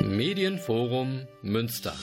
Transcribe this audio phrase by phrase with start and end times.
[0.00, 1.94] Medienforum Münster.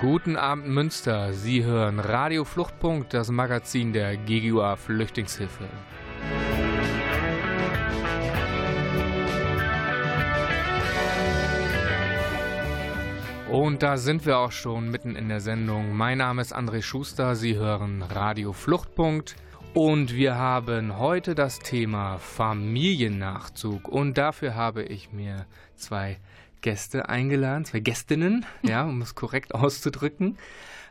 [0.00, 1.34] Guten Abend Münster.
[1.34, 5.68] Sie hören Radio Fluchtpunkt, das Magazin der GGUA Flüchtlingshilfe.
[13.50, 15.92] Und da sind wir auch schon mitten in der Sendung.
[15.96, 17.34] Mein Name ist André Schuster.
[17.34, 19.34] Sie hören Radio Fluchtpunkt.
[19.74, 23.88] Und wir haben heute das Thema Familiennachzug.
[23.88, 26.18] Und dafür habe ich mir zwei
[26.60, 30.38] Gäste eingeladen, zwei Gästinnen, ja, um es korrekt auszudrücken.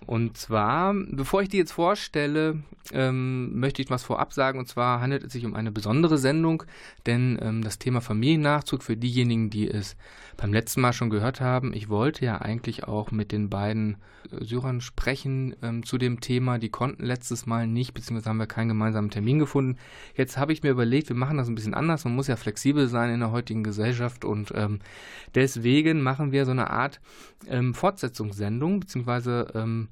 [0.06, 4.60] Und zwar, bevor ich die jetzt vorstelle, ähm, möchte ich was vorab sagen.
[4.60, 6.64] Und zwar handelt es sich um eine besondere Sendung,
[7.06, 9.96] denn ähm, das Thema Familiennachzug für diejenigen, die es
[10.38, 13.98] beim letzten Mal schon gehört haben, ich wollte ja eigentlich auch mit den beiden
[14.32, 16.58] äh, Syrern sprechen ähm, zu dem Thema.
[16.58, 19.78] Die konnten letztes Mal nicht, beziehungsweise haben wir keinen gemeinsamen Termin gefunden.
[20.16, 22.06] Jetzt habe ich mir überlegt, wir machen das ein bisschen anders.
[22.06, 24.80] Man muss ja flexibel sein in der heutigen Gesellschaft und ähm,
[25.36, 27.02] deswegen machen wir so eine Art
[27.48, 29.89] ähm, Fortsetzungssendung, beziehungsweise ähm,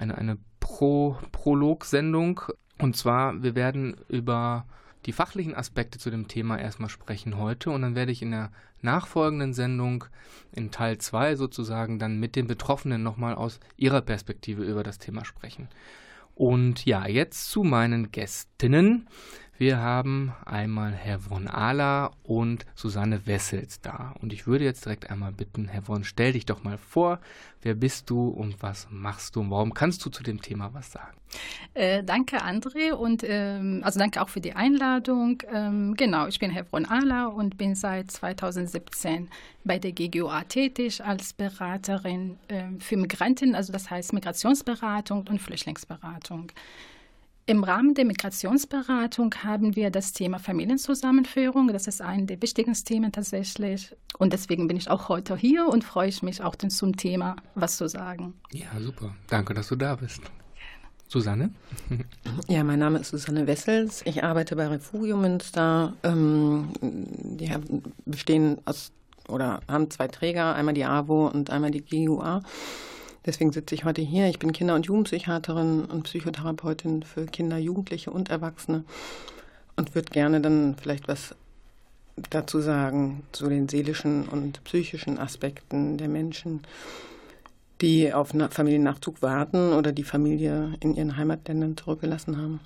[0.00, 2.40] eine, eine Pro Prolog-Sendung.
[2.78, 4.66] Und zwar, wir werden über
[5.06, 8.50] die fachlichen Aspekte zu dem Thema erstmal sprechen heute und dann werde ich in der
[8.82, 10.04] nachfolgenden Sendung
[10.52, 15.24] in Teil 2 sozusagen dann mit den Betroffenen nochmal aus ihrer Perspektive über das Thema
[15.24, 15.68] sprechen.
[16.34, 19.08] Und ja, jetzt zu meinen Gästinnen.
[19.60, 24.14] Wir haben einmal Herr von Ala und Susanne Wessels da.
[24.22, 27.20] Und ich würde jetzt direkt einmal bitten, Herr von, stell dich doch mal vor.
[27.60, 29.40] Wer bist du und was machst du?
[29.40, 31.14] Und warum kannst du zu dem Thema was sagen?
[31.74, 32.92] Äh, danke, André.
[32.92, 35.42] Und ähm, also danke auch für die Einladung.
[35.52, 39.28] Ähm, genau, ich bin Herr von Ala und bin seit 2017
[39.64, 46.50] bei der GGOA tätig als Beraterin äh, für Migranten, also das heißt Migrationsberatung und Flüchtlingsberatung.
[47.50, 51.66] Im Rahmen der Migrationsberatung haben wir das Thema Familienzusammenführung.
[51.72, 53.92] Das ist ein der wichtigsten Themen tatsächlich.
[54.18, 57.88] Und deswegen bin ich auch heute hier und freue mich auch zum Thema was zu
[57.88, 58.34] sagen.
[58.52, 59.16] Ja, super.
[59.26, 60.20] Danke, dass du da bist.
[61.08, 61.50] Susanne?
[62.46, 64.02] Ja, mein Name ist Susanne Wessels.
[64.04, 65.94] Ich arbeite bei Refugio Münster.
[66.04, 67.50] Ähm, die
[68.06, 68.92] bestehen aus
[69.28, 72.42] oder haben zwei Träger, einmal die AWO und einmal die GUA.
[73.26, 74.28] Deswegen sitze ich heute hier.
[74.28, 78.84] Ich bin Kinder- und Jugendpsychiaterin und Psychotherapeutin für Kinder, Jugendliche und Erwachsene
[79.76, 81.34] und würde gerne dann vielleicht was
[82.30, 86.62] dazu sagen zu den seelischen und psychischen Aspekten der Menschen,
[87.80, 92.60] die auf Familiennachzug warten oder die Familie in ihren Heimatländern zurückgelassen haben.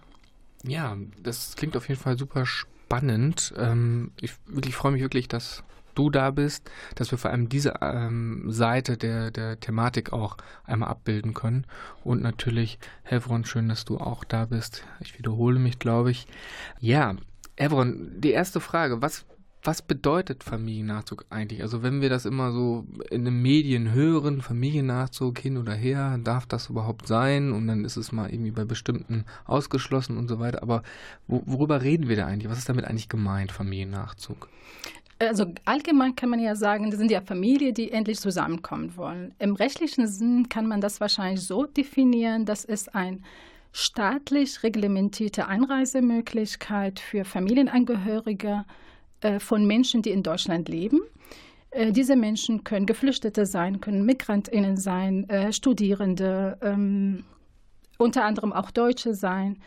[0.64, 3.52] Ja, das klingt auf jeden Fall super spannend.
[3.56, 5.62] Ähm, ich wirklich freue mich wirklich, dass
[5.94, 10.88] du da bist, dass wir vor allem diese ähm, Seite der, der Thematik auch einmal
[10.88, 11.66] abbilden können.
[12.02, 14.84] Und natürlich, Hevron, schön, dass du auch da bist.
[15.00, 16.26] Ich wiederhole mich, glaube ich.
[16.80, 17.16] Ja,
[17.56, 19.24] Hevron, die erste Frage, was
[19.64, 21.62] was bedeutet Familiennachzug eigentlich?
[21.62, 26.44] Also wenn wir das immer so in den Medien hören, Familiennachzug hin oder her, darf
[26.44, 27.50] das überhaupt sein?
[27.50, 30.62] Und dann ist es mal irgendwie bei bestimmten ausgeschlossen und so weiter.
[30.62, 30.82] Aber
[31.26, 32.50] worüber reden wir da eigentlich?
[32.50, 34.48] Was ist damit eigentlich gemeint, Familiennachzug?
[35.18, 39.34] Also allgemein kann man ja sagen, das sind ja Familien, die endlich zusammenkommen wollen.
[39.38, 43.24] Im rechtlichen Sinn kann man das wahrscheinlich so definieren, dass es ein
[43.72, 48.64] staatlich reglementierte Einreisemöglichkeit für Familienangehörige
[49.20, 51.00] äh, von Menschen, die in Deutschland leben.
[51.70, 57.24] Äh, diese Menschen können Geflüchtete sein, können Migrantinnen sein, äh, Studierende, ähm,
[57.98, 59.58] unter anderem auch Deutsche sein.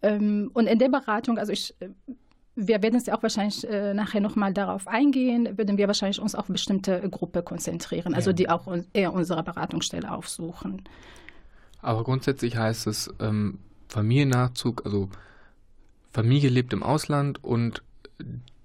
[0.00, 1.74] Ähm, und in der Beratung, also ich
[2.56, 6.34] wir werden es ja auch wahrscheinlich äh, nachher nochmal darauf eingehen, würden wir wahrscheinlich uns
[6.34, 8.34] auf bestimmte Gruppe konzentrieren, also ja.
[8.34, 10.82] die auch eher unsere Beratungsstelle aufsuchen.
[11.82, 15.08] Aber grundsätzlich heißt es ähm, Familiennachzug, also
[16.12, 17.82] Familie lebt im Ausland und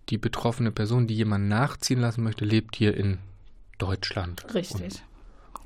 [0.10, 3.18] die betroffene Person, die jemanden nachziehen lassen möchte, lebt hier in
[3.78, 4.54] Deutschland.
[4.54, 5.02] Richtig.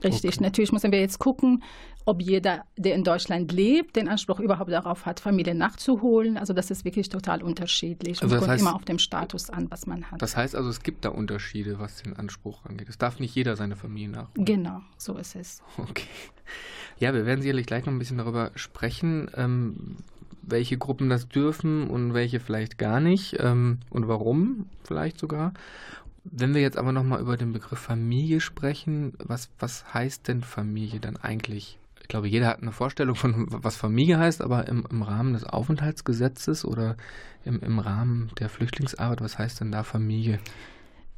[0.03, 0.31] Richtig.
[0.31, 0.43] Okay.
[0.43, 1.63] Natürlich müssen wir jetzt gucken,
[2.05, 6.37] ob jeder, der in Deutschland lebt, den Anspruch überhaupt darauf hat, Familie nachzuholen.
[6.37, 9.69] Also das ist wirklich total unterschiedlich also und kommt heißt, immer auf den Status an,
[9.69, 10.21] was man hat.
[10.21, 12.89] Das heißt also, es gibt da Unterschiede, was den Anspruch angeht.
[12.89, 14.45] Es darf nicht jeder seine Familie nachholen.
[14.45, 15.61] Genau, so ist es.
[15.77, 16.07] Okay.
[16.99, 19.97] Ja, wir werden sicherlich gleich noch ein bisschen darüber sprechen, ähm,
[20.41, 25.53] welche Gruppen das dürfen und welche vielleicht gar nicht ähm, und warum vielleicht sogar.
[26.25, 30.99] Wenn wir jetzt aber nochmal über den Begriff Familie sprechen, was, was heißt denn Familie
[30.99, 31.79] dann eigentlich?
[32.03, 35.45] Ich glaube, jeder hat eine Vorstellung von, was Familie heißt, aber im, im Rahmen des
[35.45, 36.97] Aufenthaltsgesetzes oder
[37.45, 40.39] im, im Rahmen der Flüchtlingsarbeit, was heißt denn da Familie?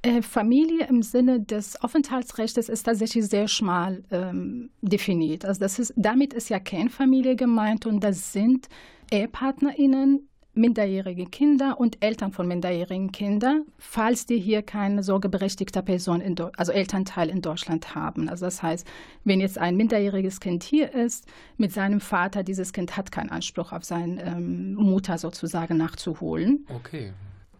[0.03, 5.43] Äh, Familie im Sinne des Aufenthaltsrechts ist tatsächlich sehr schmal ähm, definiert.
[5.43, 8.69] Also das ist, damit ist ja Kernfamilie gemeint und das sind
[9.09, 16.35] EhepartnerInnen, minderjährige Kinder und Eltern von minderjährigen Kindern, falls die hier keine sorgeberechtigte Person, in
[16.57, 18.29] also Elternteil in Deutschland haben.
[18.29, 18.87] Also das heißt,
[19.23, 23.71] wenn jetzt ein minderjähriges Kind hier ist, mit seinem Vater, dieses Kind hat keinen Anspruch
[23.71, 26.65] auf seine ähm, Mutter sozusagen nachzuholen.
[26.73, 27.11] Okay.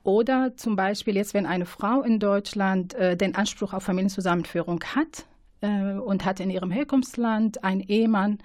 [0.04, 5.26] Oder zum Beispiel jetzt, wenn eine Frau in Deutschland äh, den Anspruch auf Familienzusammenführung hat
[5.62, 8.38] äh, und hat in ihrem Herkunftsland einen Ehemann,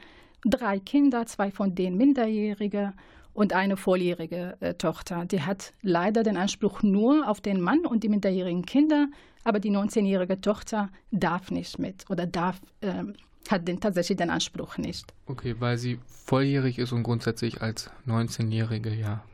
[0.44, 2.94] drei Kinder, zwei von denen Minderjährige
[3.32, 5.24] und eine volljährige äh, Tochter.
[5.24, 9.08] Die hat leider den Anspruch nur auf den Mann und die minderjährigen Kinder,
[9.44, 13.14] aber die 19-jährige Tochter darf nicht mit oder darf, ähm,
[13.48, 15.12] hat den, tatsächlich den Anspruch nicht.
[15.26, 19.24] Okay, weil sie volljährig ist und grundsätzlich als 19-Jährige ja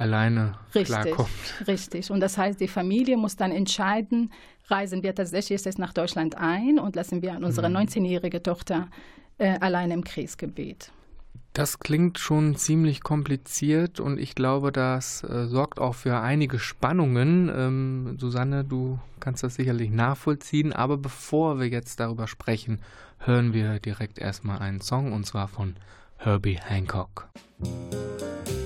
[0.00, 1.28] alleine richtig, klarkommt.
[1.66, 2.10] Richtig.
[2.10, 4.32] Und das heißt, die Familie muss dann entscheiden,
[4.68, 7.76] reisen wir tatsächlich jetzt nach Deutschland ein und lassen wir unsere mhm.
[7.76, 8.88] 19-jährige Tochter
[9.38, 10.90] äh, allein im Kriegsgebiet.
[11.52, 17.50] Das klingt schon ziemlich kompliziert und ich glaube, das äh, sorgt auch für einige Spannungen.
[17.54, 22.80] Ähm, Susanne, du kannst das sicherlich nachvollziehen, aber bevor wir jetzt darüber sprechen,
[23.18, 25.74] hören wir direkt erstmal einen Song und zwar von
[26.18, 27.28] Herbie Hancock.
[27.58, 28.59] Musik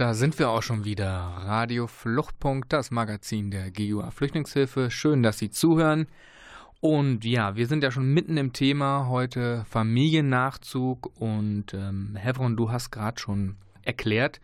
[0.00, 1.10] Da sind wir auch schon wieder.
[1.10, 4.90] Radio Fluchtpunkt, das Magazin der GUA Flüchtlingshilfe.
[4.90, 6.06] Schön, dass Sie zuhören.
[6.80, 11.20] Und ja, wir sind ja schon mitten im Thema heute Familiennachzug.
[11.20, 14.40] Und ähm, Hevron, du hast gerade schon erklärt,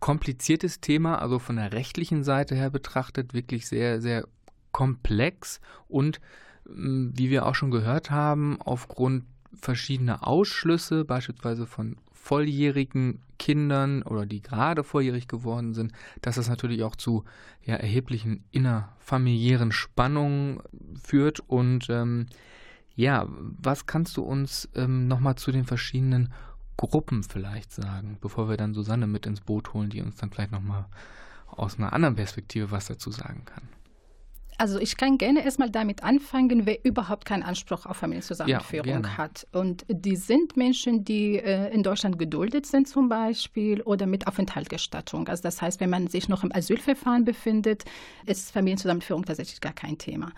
[0.00, 4.26] kompliziertes Thema, also von der rechtlichen Seite her betrachtet, wirklich sehr, sehr
[4.72, 6.20] komplex und
[6.68, 14.26] ähm, wie wir auch schon gehört haben, aufgrund verschiedener Ausschlüsse, beispielsweise von volljährigen Kindern oder
[14.26, 17.24] die gerade volljährig geworden sind, dass das natürlich auch zu
[17.64, 20.60] ja, erheblichen innerfamiliären Spannungen
[21.02, 21.40] führt.
[21.40, 22.26] Und ähm,
[22.94, 26.32] ja, was kannst du uns ähm, nochmal zu den verschiedenen
[26.76, 30.52] Gruppen vielleicht sagen, bevor wir dann Susanne mit ins Boot holen, die uns dann vielleicht
[30.52, 30.86] nochmal
[31.46, 33.77] aus einer anderen Perspektive was dazu sagen kann?
[34.60, 39.46] Also ich kann gerne erstmal damit anfangen, wer überhaupt keinen Anspruch auf Familienzusammenführung ja, hat.
[39.52, 45.28] Und die sind Menschen, die äh, in Deutschland geduldet sind zum Beispiel oder mit Aufenthaltsgestattung.
[45.28, 47.84] Also das heißt, wenn man sich noch im Asylverfahren befindet,
[48.26, 50.32] ist Familienzusammenführung tatsächlich gar kein Thema.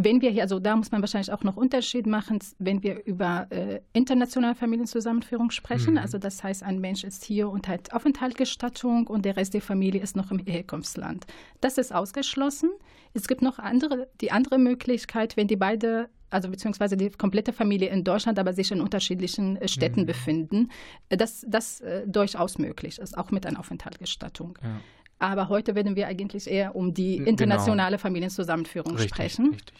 [0.00, 3.48] Wenn wir hier, also da muss man wahrscheinlich auch noch Unterschied machen, wenn wir über
[3.50, 5.94] äh, internationale Familienzusammenführung sprechen.
[5.94, 5.98] Mhm.
[5.98, 10.00] Also das heißt, ein Mensch ist hier und hat Aufenthaltsgestattung und der Rest der Familie
[10.00, 11.26] ist noch im Herkunftsland.
[11.60, 12.70] Das ist ausgeschlossen.
[13.12, 17.88] Es gibt noch andere, die andere Möglichkeit, wenn die beide also beziehungsweise die komplette Familie
[17.88, 20.06] in Deutschland, aber sich in unterschiedlichen äh, Städten mhm.
[20.06, 20.70] befinden,
[21.08, 24.58] äh, dass das äh, durchaus möglich ist, auch mit einer Aufenthaltsgestattung.
[24.62, 24.80] Ja.
[25.18, 27.30] Aber heute werden wir eigentlich eher um die genau.
[27.30, 28.02] internationale genau.
[28.02, 29.50] Familienzusammenführung richtig, sprechen.
[29.50, 29.76] Richtig.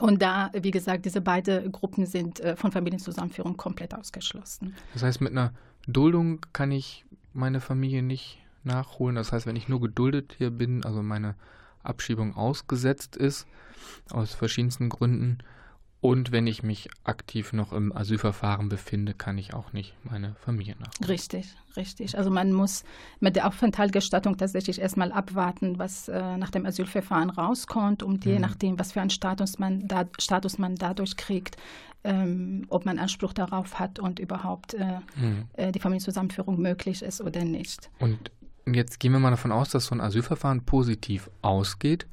[0.00, 4.74] Und da, wie gesagt, diese beiden Gruppen sind äh, von Familienzusammenführung komplett ausgeschlossen.
[4.92, 5.52] Das heißt, mit einer
[5.86, 9.16] Duldung kann ich meine Familie nicht nachholen.
[9.16, 11.34] Das heißt, wenn ich nur geduldet hier bin, also meine
[11.82, 13.46] Abschiebung ausgesetzt ist,
[14.10, 15.38] aus verschiedensten Gründen,
[16.06, 20.76] und wenn ich mich aktiv noch im Asylverfahren befinde, kann ich auch nicht meine Familie
[20.78, 21.08] nachholen.
[21.08, 22.16] Richtig, richtig.
[22.16, 22.84] Also man muss
[23.18, 28.40] mit der Aufenthaltsgestattung tatsächlich erstmal abwarten, was äh, nach dem Asylverfahren rauskommt und je mhm.
[28.40, 31.56] nachdem, was für einen Status man, da, Status man dadurch kriegt,
[32.04, 35.46] ähm, ob man Anspruch darauf hat und überhaupt äh, mhm.
[35.54, 37.90] äh, die Familienzusammenführung möglich ist oder nicht.
[37.98, 38.30] Und
[38.74, 42.06] jetzt gehen wir mal davon aus, dass so ein Asylverfahren positiv ausgeht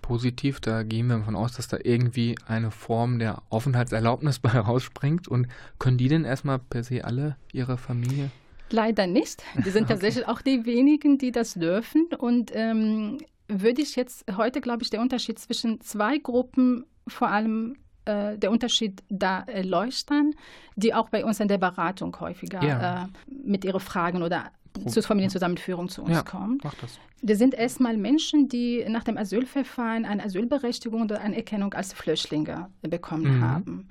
[0.00, 0.60] positiv.
[0.60, 5.28] Da gehen wir davon aus, dass da irgendwie eine Form der Aufenthaltserlaubnis bei rausspringt.
[5.28, 5.46] Und
[5.78, 8.30] können die denn erstmal per se alle ihre Familie?
[8.70, 9.42] Leider nicht.
[9.64, 10.32] Die sind tatsächlich okay.
[10.32, 12.08] auch die wenigen, die das dürfen.
[12.18, 17.76] Und ähm, würde ich jetzt heute, glaube ich, der Unterschied zwischen zwei Gruppen vor allem
[18.04, 20.34] äh, der Unterschied da erleuchten,
[20.76, 23.04] die auch bei uns in der Beratung häufiger ja.
[23.04, 24.52] äh, mit ihren Fragen oder
[24.86, 26.58] zur Familienzusammenführung zu uns ja, kommen.
[26.62, 26.98] Das.
[27.22, 33.38] das sind erstmal Menschen, die nach dem Asylverfahren eine Asylberechtigung oder Anerkennung als Flüchtlinge bekommen
[33.38, 33.40] mhm.
[33.42, 33.88] haben.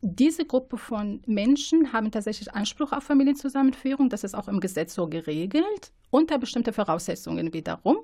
[0.00, 4.10] Diese Gruppe von Menschen haben tatsächlich Anspruch auf Familienzusammenführung.
[4.10, 7.96] Das ist auch im Gesetz so geregelt, unter bestimmte Voraussetzungen wiederum.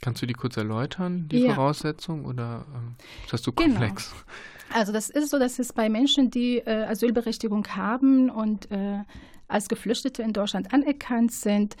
[0.00, 1.54] Kannst du die kurz erläutern, die ja.
[1.54, 3.70] Voraussetzung, oder ähm, ist das zu genau.
[3.70, 4.10] komplex?
[4.10, 4.78] Genau.
[4.78, 8.98] Also das ist so, dass es bei Menschen, die äh, Asylberechtigung haben und äh,
[9.48, 11.76] als Geflüchtete in Deutschland anerkannt sind,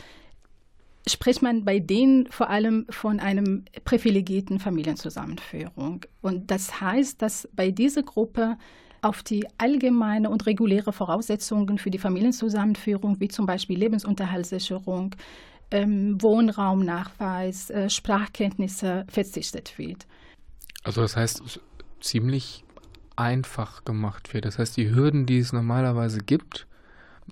[1.08, 6.04] spricht man bei denen vor allem von einem privilegierten Familienzusammenführung.
[6.20, 8.56] Und das heißt, dass bei dieser Gruppe
[9.02, 15.14] auf die allgemeine und reguläre Voraussetzungen für die Familienzusammenführung, wie zum Beispiel Lebensunterhaltssicherung,
[15.70, 20.06] ähm, Wohnraumnachweis, äh, Sprachkenntnisse verzichtet wird.
[20.82, 21.60] Also das heißt,
[22.00, 22.64] ziemlich
[23.16, 24.44] einfach gemacht wird.
[24.44, 26.66] Das heißt, die Hürden, die es normalerweise gibt,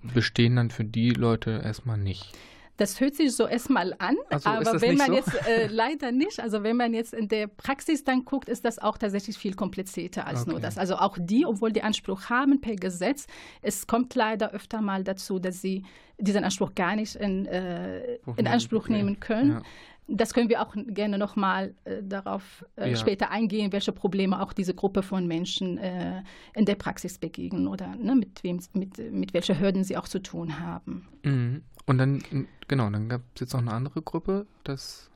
[0.02, 2.32] bestehen dann für die Leute erstmal nicht.
[2.76, 5.14] Das hört sich so erstmal an, so, aber wenn man so?
[5.14, 8.80] jetzt äh, leider nicht, also wenn man jetzt in der Praxis dann guckt, ist das
[8.80, 10.50] auch tatsächlich viel komplizierter als okay.
[10.50, 10.76] nur das.
[10.76, 13.28] Also auch die, obwohl die Anspruch haben per Gesetz,
[13.62, 15.84] es kommt leider öfter mal dazu, dass sie
[16.18, 19.50] diesen Anspruch gar nicht in, äh, in Anspruch nehmen können.
[19.50, 19.62] Ja.
[20.06, 22.96] Das können wir auch gerne nochmal äh, darauf äh, ja.
[22.96, 26.22] später eingehen, welche Probleme auch diese Gruppe von Menschen äh,
[26.54, 30.20] in der Praxis begegnen oder ne, mit, wem, mit, mit welchen Hürden sie auch zu
[30.20, 31.08] tun haben.
[31.22, 31.62] Mhm.
[31.86, 32.22] Und dann,
[32.68, 35.10] genau, dann gab es jetzt noch eine andere Gruppe, das.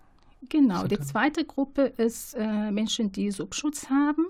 [0.48, 4.26] Genau, die zweite Gruppe ist äh, Menschen, die Subschutz haben.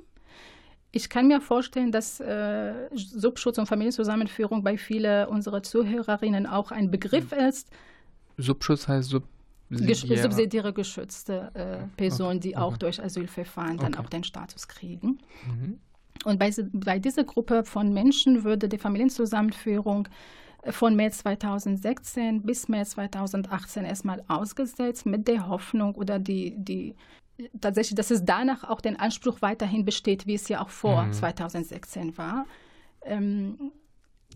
[0.90, 6.90] Ich kann mir vorstellen, dass äh, Subschutz und Familienzusammenführung bei vielen unserer Zuhörerinnen auch ein
[6.90, 7.38] Begriff mhm.
[7.38, 7.68] ist.
[8.38, 9.24] Subschutz heißt Sub
[9.70, 12.62] subsidiäre, subsidiäre geschützte äh, Personen, die okay.
[12.62, 14.02] auch durch Asylverfahren dann okay.
[14.02, 15.18] auch den Status kriegen.
[15.46, 15.78] Mhm.
[16.24, 20.08] Und bei, bei dieser Gruppe von Menschen würde die Familienzusammenführung
[20.70, 26.96] von März 2016 bis März 2018 erstmal ausgesetzt mit der Hoffnung oder die, die
[27.60, 31.12] tatsächlich, dass es danach auch den Anspruch weiterhin besteht, wie es ja auch vor mhm.
[31.12, 32.46] 2016 war.
[33.02, 33.72] Ähm,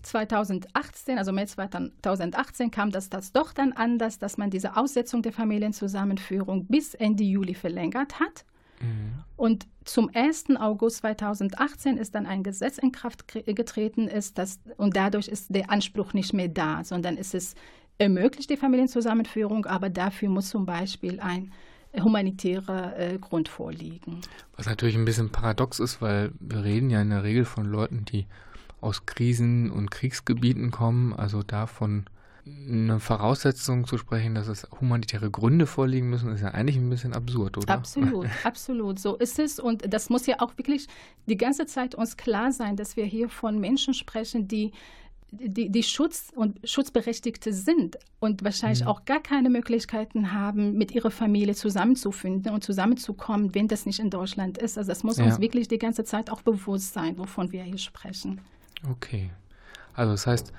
[0.03, 5.33] 2018, also Mai 2018, kam das, das doch dann anders, dass man diese Aussetzung der
[5.33, 8.45] Familienzusammenführung bis Ende Juli verlängert hat.
[8.81, 9.23] Mhm.
[9.37, 10.57] Und zum 1.
[10.59, 15.71] August 2018 ist dann ein Gesetz in Kraft getreten, ist das, und dadurch ist der
[15.71, 17.55] Anspruch nicht mehr da, sondern ist es
[17.99, 21.53] ermöglicht die Familienzusammenführung, aber dafür muss zum Beispiel ein
[22.01, 24.21] humanitärer äh, Grund vorliegen.
[24.57, 28.05] Was natürlich ein bisschen paradox ist, weil wir reden ja in der Regel von Leuten,
[28.05, 28.27] die
[28.83, 32.05] aus Krisen- und Kriegsgebieten kommen, also davon
[32.45, 37.15] eine Voraussetzung zu sprechen, dass es humanitäre Gründe vorliegen müssen, ist ja eigentlich ein bisschen
[37.15, 37.73] absurd, oder?
[37.73, 38.99] Absolut, absolut.
[38.99, 39.61] So ist es.
[39.61, 40.89] Und das muss ja auch wirklich
[41.27, 44.73] die ganze Zeit uns klar sein, dass wir hier von Menschen sprechen, die
[45.33, 48.89] die, die Schutz- und Schutzberechtigte sind und wahrscheinlich mhm.
[48.89, 54.11] auch gar keine Möglichkeiten haben, mit ihrer Familie zusammenzufinden und zusammenzukommen, wenn das nicht in
[54.11, 54.77] Deutschland ist.
[54.77, 55.25] Also das muss ja.
[55.25, 58.43] uns wirklich die ganze Zeit auch bewusst sein, wovon wir hier sprechen.
[58.89, 59.31] Okay.
[59.95, 60.53] Also das heißt,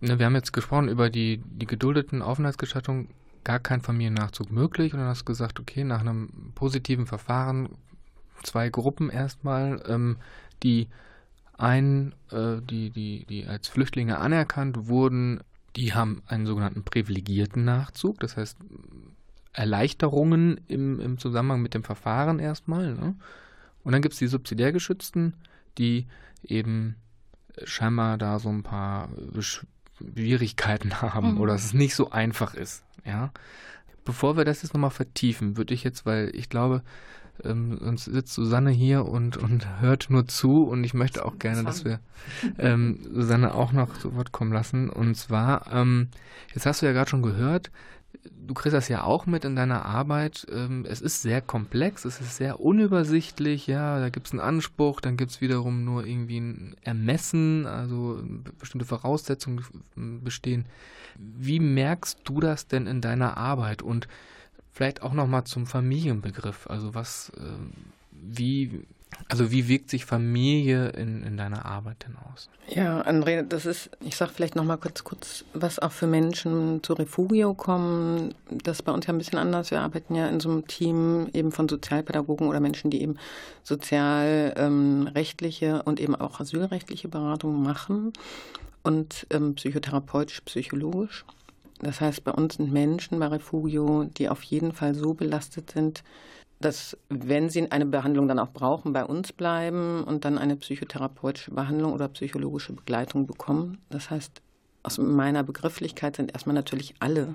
[0.00, 3.08] ne, wir haben jetzt gesprochen über die, die geduldeten Aufenthaltsgestattungen,
[3.44, 7.70] gar kein Familiennachzug möglich und dann hast du gesagt, okay, nach einem positiven Verfahren
[8.42, 10.18] zwei Gruppen erstmal, ähm,
[10.62, 10.88] die
[11.56, 15.40] ein, äh, die, die, die als Flüchtlinge anerkannt wurden,
[15.76, 18.58] die haben einen sogenannten privilegierten Nachzug, das heißt
[19.52, 22.94] Erleichterungen im, im Zusammenhang mit dem Verfahren erstmal.
[22.94, 23.14] Ne?
[23.82, 25.34] Und dann gibt es die subsidiärgeschützten,
[25.78, 26.06] die
[26.42, 26.96] eben
[27.64, 29.08] scheinbar da so ein paar
[29.40, 31.40] Schwierigkeiten haben mhm.
[31.40, 32.84] oder dass es nicht so einfach ist.
[33.04, 33.32] Ja?
[34.04, 36.82] Bevor wir das jetzt nochmal vertiefen, würde ich jetzt, weil ich glaube,
[37.44, 41.64] ähm, sonst sitzt Susanne hier und, und hört nur zu und ich möchte auch gerne,
[41.64, 42.00] dass wir
[42.58, 44.90] ähm, Susanne auch noch zu Wort kommen lassen.
[44.90, 46.08] Und zwar, ähm,
[46.54, 47.70] jetzt hast du ja gerade schon gehört,
[48.24, 50.46] du kriegst das ja auch mit in deiner Arbeit.
[50.50, 55.00] Ähm, es ist sehr komplex, es ist sehr unübersichtlich, ja, da gibt es einen Anspruch,
[55.00, 58.22] dann gibt es wiederum nur irgendwie ein Ermessen, also
[58.58, 59.64] bestimmte Voraussetzungen
[60.22, 60.66] bestehen.
[61.16, 64.08] Wie merkst du das denn in deiner Arbeit und
[64.72, 66.66] Vielleicht auch nochmal zum Familienbegriff.
[66.68, 67.42] Also was, äh,
[68.12, 68.86] wie,
[69.28, 72.48] also wie wirkt sich Familie in, in deiner Arbeit denn aus?
[72.68, 76.94] Ja, André, das ist, ich sage vielleicht nochmal kurz, kurz, was auch für Menschen zu
[76.94, 78.34] Refugio kommen.
[78.50, 79.70] Das ist bei uns ja ein bisschen anders.
[79.70, 83.16] Wir arbeiten ja in so einem Team eben von Sozialpädagogen oder Menschen, die eben
[83.62, 88.12] sozialrechtliche ähm, und eben auch asylrechtliche Beratung machen
[88.82, 91.24] und ähm, psychotherapeutisch, psychologisch.
[91.80, 96.02] Das heißt, bei uns sind Menschen bei Refugio, die auf jeden Fall so belastet sind,
[96.60, 101.52] dass, wenn sie eine Behandlung dann auch brauchen, bei uns bleiben und dann eine psychotherapeutische
[101.52, 103.78] Behandlung oder psychologische Begleitung bekommen.
[103.88, 104.42] Das heißt,
[104.82, 107.32] aus meiner Begrifflichkeit sind erstmal natürlich alle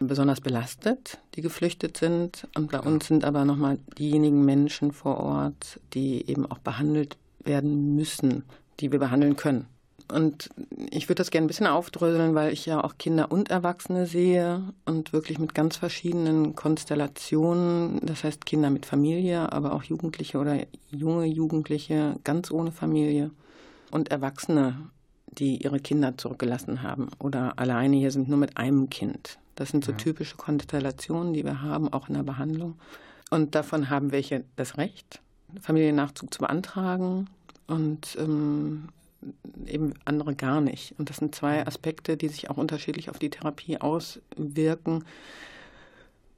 [0.00, 2.48] besonders belastet, die geflüchtet sind.
[2.56, 7.94] Und bei uns sind aber nochmal diejenigen Menschen vor Ort, die eben auch behandelt werden
[7.94, 8.44] müssen,
[8.80, 9.66] die wir behandeln können.
[10.12, 10.50] Und
[10.90, 14.62] ich würde das gerne ein bisschen aufdröseln, weil ich ja auch Kinder und Erwachsene sehe
[14.84, 18.00] und wirklich mit ganz verschiedenen Konstellationen.
[18.02, 20.58] Das heißt Kinder mit Familie, aber auch Jugendliche oder
[20.90, 23.30] junge Jugendliche ganz ohne Familie
[23.90, 24.76] und Erwachsene,
[25.26, 29.38] die ihre Kinder zurückgelassen haben oder alleine hier sind nur mit einem Kind.
[29.56, 29.98] Das sind so ja.
[29.98, 32.78] typische Konstellationen, die wir haben, auch in der Behandlung.
[33.30, 35.20] Und davon haben welche das Recht,
[35.60, 37.28] Familiennachzug zu beantragen.
[37.66, 38.88] Und ähm,
[39.66, 40.94] eben andere gar nicht.
[40.98, 45.04] Und das sind zwei Aspekte, die sich auch unterschiedlich auf die Therapie auswirken.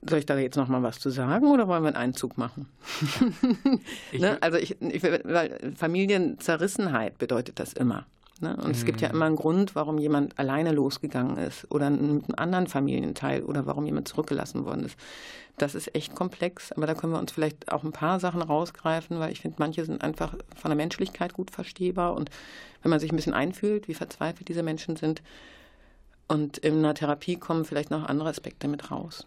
[0.03, 2.69] Soll ich da jetzt noch mal was zu sagen oder wollen wir einen Einzug machen?
[4.13, 4.39] ne?
[4.41, 8.07] Also ich, ich, weil Familienzerrissenheit bedeutet das immer.
[8.41, 8.57] Ne?
[8.57, 8.71] Und mhm.
[8.71, 9.15] es gibt ja mhm.
[9.15, 13.87] immer einen Grund, warum jemand alleine losgegangen ist oder mit einem anderen Familienteil oder warum
[13.87, 14.97] jemand zurückgelassen worden ist.
[15.57, 19.19] Das ist echt komplex, aber da können wir uns vielleicht auch ein paar Sachen rausgreifen,
[19.19, 22.31] weil ich finde, manche sind einfach von der Menschlichkeit gut verstehbar und
[22.83, 25.23] wenn man sich ein bisschen einfühlt, wie verzweifelt diese Menschen sind
[26.29, 29.27] und in einer Therapie kommen vielleicht noch andere Aspekte mit raus.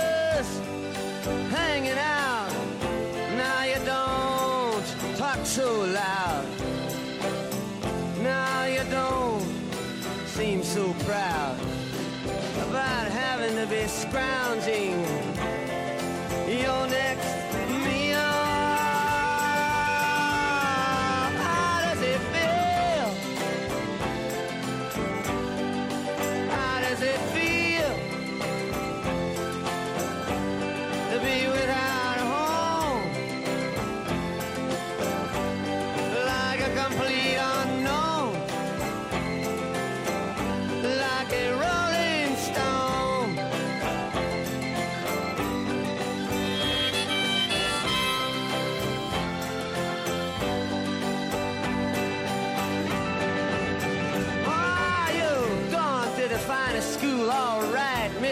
[14.11, 15.10] grounding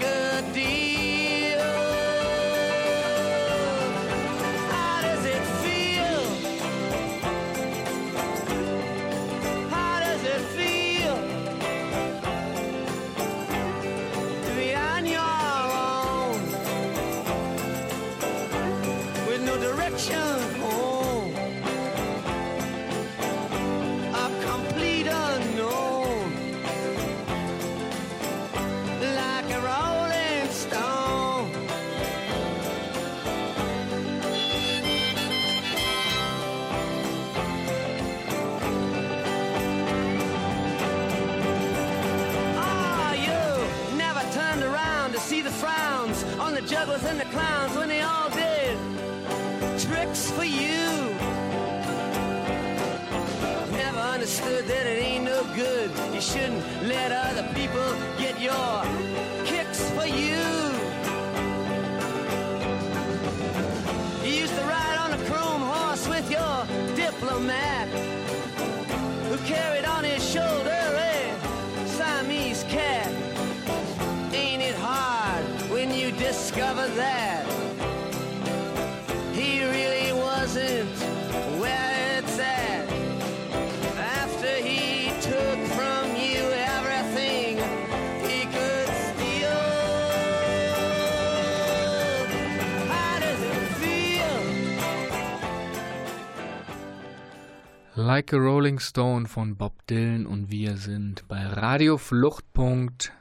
[0.00, 0.08] make
[0.56, 0.79] a
[54.20, 55.90] understood that it ain't no good.
[56.12, 58.84] You shouldn't let other people get your
[59.46, 60.44] kicks for you.
[64.22, 67.88] You used to ride on a chrome horse with your diplomat
[69.30, 69.99] who carried on
[98.12, 103.12] Like a Rolling Stone von Bob Dylan und wir sind bei Radio Fluchtpunkt,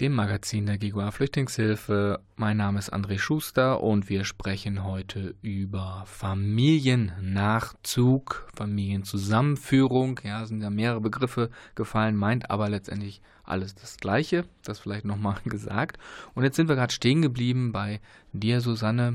[0.00, 2.20] dem Magazin der GGA Flüchtlingshilfe.
[2.36, 10.20] Mein Name ist André Schuster und wir sprechen heute über Familiennachzug, Familienzusammenführung.
[10.24, 14.44] Ja, sind ja mehrere Begriffe gefallen, meint aber letztendlich alles das Gleiche.
[14.62, 15.96] Das vielleicht nochmal gesagt.
[16.34, 18.02] Und jetzt sind wir gerade stehen geblieben bei
[18.34, 19.14] dir, Susanne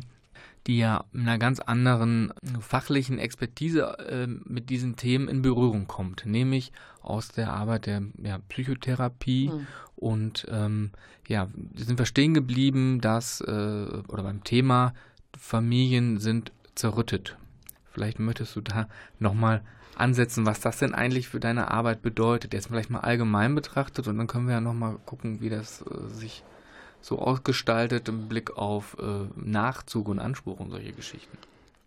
[0.67, 6.25] die ja mit einer ganz anderen fachlichen Expertise äh, mit diesen Themen in Berührung kommt,
[6.25, 6.71] nämlich
[7.01, 9.49] aus der Arbeit der ja, Psychotherapie.
[9.49, 9.67] Mhm.
[9.95, 10.91] Und ähm,
[11.27, 14.93] ja, sind wir stehen geblieben, dass, äh, oder beim Thema
[15.37, 17.37] Familien sind zerrüttet.
[17.91, 18.87] Vielleicht möchtest du da
[19.19, 19.61] nochmal
[19.95, 22.53] ansetzen, was das denn eigentlich für deine Arbeit bedeutet.
[22.53, 26.09] Jetzt vielleicht mal allgemein betrachtet und dann können wir ja nochmal gucken, wie das äh,
[26.09, 26.43] sich
[27.01, 31.37] so ausgestaltet im Blick auf äh, Nachzug und Anspruch und solche Geschichten?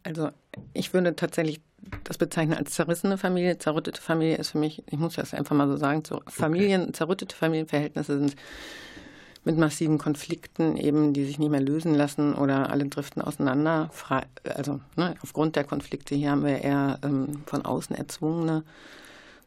[0.03, 0.31] Also
[0.75, 1.61] ich würde tatsächlich
[2.05, 3.59] das bezeichnen als zerrissene Familie.
[3.59, 8.19] Zerrüttete Familie ist für mich, ich muss das einfach mal so sagen, Familien, zerrüttete Familienverhältnisse
[8.19, 8.37] sind
[9.45, 13.91] mit massiven Konflikten eben, die sich nicht mehr lösen lassen oder alle driften auseinander.
[14.55, 18.65] Also ne, aufgrund der Konflikte hier haben wir eher ähm, von außen erzwungene,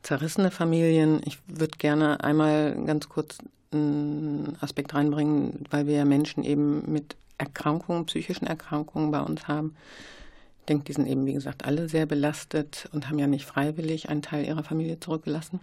[0.07, 1.19] zerrissene Familien.
[1.25, 3.39] Ich würde gerne einmal ganz kurz
[3.73, 9.75] einen Aspekt reinbringen, weil wir ja Menschen eben mit Erkrankungen, psychischen Erkrankungen bei uns haben.
[10.61, 14.07] Ich denke, die sind eben, wie gesagt, alle sehr belastet und haben ja nicht freiwillig
[14.07, 15.59] einen Teil ihrer Familie zurückgelassen.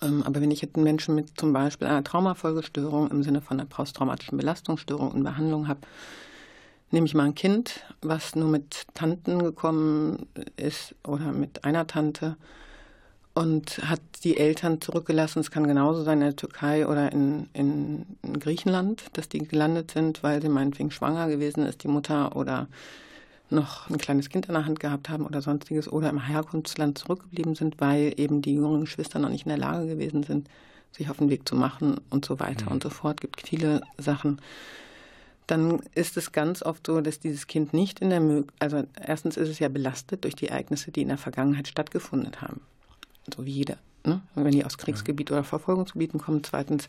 [0.00, 3.68] Aber wenn ich jetzt einen Menschen mit zum Beispiel einer Traumafolgestörung im Sinne von einer
[3.68, 5.82] posttraumatischen Belastungsstörung in Behandlung habe,
[6.90, 12.36] nehme ich mal ein Kind, was nur mit Tanten gekommen ist oder mit einer Tante
[13.40, 15.40] und hat die Eltern zurückgelassen.
[15.40, 19.92] Es kann genauso sein in der Türkei oder in, in, in, Griechenland, dass die gelandet
[19.92, 22.68] sind, weil sie meinetwegen schwanger gewesen ist, die Mutter oder
[23.48, 27.54] noch ein kleines Kind in der Hand gehabt haben oder sonstiges oder im Herkunftsland zurückgeblieben
[27.54, 30.46] sind, weil eben die jüngeren Geschwister noch nicht in der Lage gewesen sind,
[30.92, 32.72] sich auf den Weg zu machen und so weiter mhm.
[32.72, 33.20] und so fort.
[33.20, 34.42] Es gibt viele Sachen.
[35.46, 39.38] Dann ist es ganz oft so, dass dieses Kind nicht in der Möglichkeit, also erstens
[39.38, 42.60] ist es ja belastet durch die Ereignisse, die in der Vergangenheit stattgefunden haben
[43.34, 44.20] so wie jeder, ne?
[44.34, 46.44] wenn die aus Kriegsgebiet oder Verfolgungsgebieten kommen.
[46.44, 46.88] Zweitens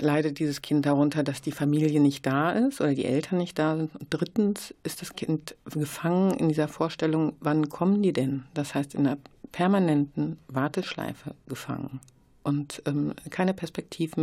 [0.00, 3.76] leidet dieses Kind darunter, dass die Familie nicht da ist oder die Eltern nicht da
[3.76, 3.94] sind.
[3.94, 8.44] Und drittens ist das Kind gefangen in dieser Vorstellung, wann kommen die denn?
[8.54, 9.18] Das heißt, in einer
[9.52, 12.00] permanenten Warteschleife gefangen.
[12.42, 14.14] Und ähm, keine Perspektiv,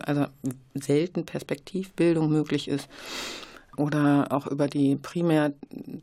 [0.00, 0.26] also
[0.74, 2.88] selten Perspektivbildung möglich ist.
[3.76, 5.52] Oder auch über die primär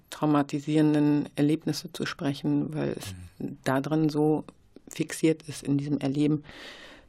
[0.09, 3.57] traumatisierenden Erlebnisse zu sprechen, weil es mhm.
[3.63, 4.43] da drin so
[4.88, 6.43] fixiert ist in diesem Erleben,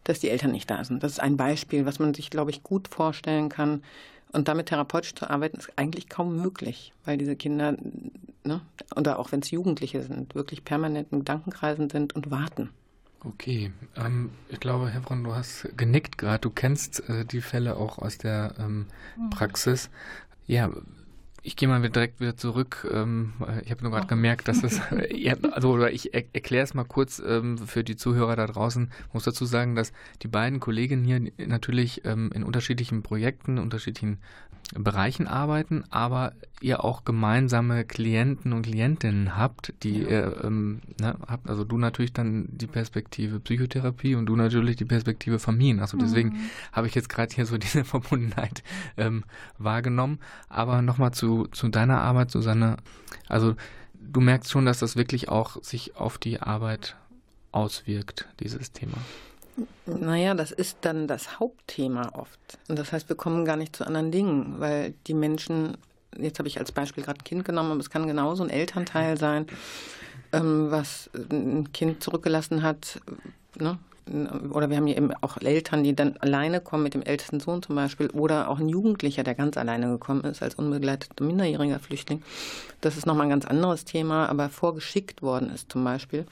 [0.04, 1.02] dass die Eltern nicht da sind.
[1.02, 3.82] Das ist ein Beispiel, was man sich, glaube ich, gut vorstellen kann.
[4.32, 7.76] Und damit therapeutisch zu arbeiten, ist eigentlich kaum möglich, weil diese Kinder,
[8.42, 8.60] ne,
[8.96, 12.70] oder auch wenn es Jugendliche sind, wirklich permanent in Gedankenkreisen sind und warten.
[13.26, 16.40] Okay, ähm, ich glaube, Herr Braun, du hast genickt gerade.
[16.40, 19.30] Du kennst äh, die Fälle auch aus der ähm, mhm.
[19.30, 19.88] Praxis.
[20.46, 20.70] Ja,
[21.46, 22.88] ich gehe mal direkt wieder zurück.
[22.90, 24.80] Ähm, ich habe nur gerade gemerkt, dass es,
[25.52, 28.90] also ich er, erkläre es mal kurz ähm, für die Zuhörer da draußen.
[29.08, 34.18] Ich muss dazu sagen, dass die beiden Kolleginnen hier natürlich ähm, in unterschiedlichen Projekten, unterschiedlichen
[34.72, 40.08] Bereichen arbeiten, aber ihr auch gemeinsame Klienten und Klientinnen habt, die ja.
[40.08, 41.48] ihr ähm, ne, habt.
[41.48, 45.80] Also du natürlich dann die Perspektive Psychotherapie und du natürlich die Perspektive Familien.
[45.80, 46.50] Also deswegen mhm.
[46.72, 48.62] habe ich jetzt gerade hier so diese Verbundenheit
[48.96, 49.24] ähm,
[49.58, 50.18] wahrgenommen.
[50.48, 52.78] Aber nochmal zu, zu deiner Arbeit, Susanne.
[53.28, 53.56] Also
[53.94, 56.96] du merkst schon, dass das wirklich auch sich auf die Arbeit
[57.52, 58.96] auswirkt, dieses Thema.
[59.86, 62.58] Naja, das ist dann das Hauptthema oft.
[62.68, 65.76] Und das heißt, wir kommen gar nicht zu anderen Dingen, weil die Menschen,
[66.18, 69.16] jetzt habe ich als Beispiel gerade ein Kind genommen, aber es kann genauso ein Elternteil
[69.16, 69.46] sein,
[70.32, 73.00] ähm, was ein Kind zurückgelassen hat.
[73.58, 73.78] Ne?
[74.50, 77.62] Oder wir haben hier eben auch Eltern, die dann alleine kommen mit dem ältesten Sohn
[77.62, 78.10] zum Beispiel.
[78.10, 82.22] Oder auch ein Jugendlicher, der ganz alleine gekommen ist als unbegleiteter minderjähriger Flüchtling.
[82.82, 86.26] Das ist nochmal ein ganz anderes Thema, aber vorgeschickt worden ist zum Beispiel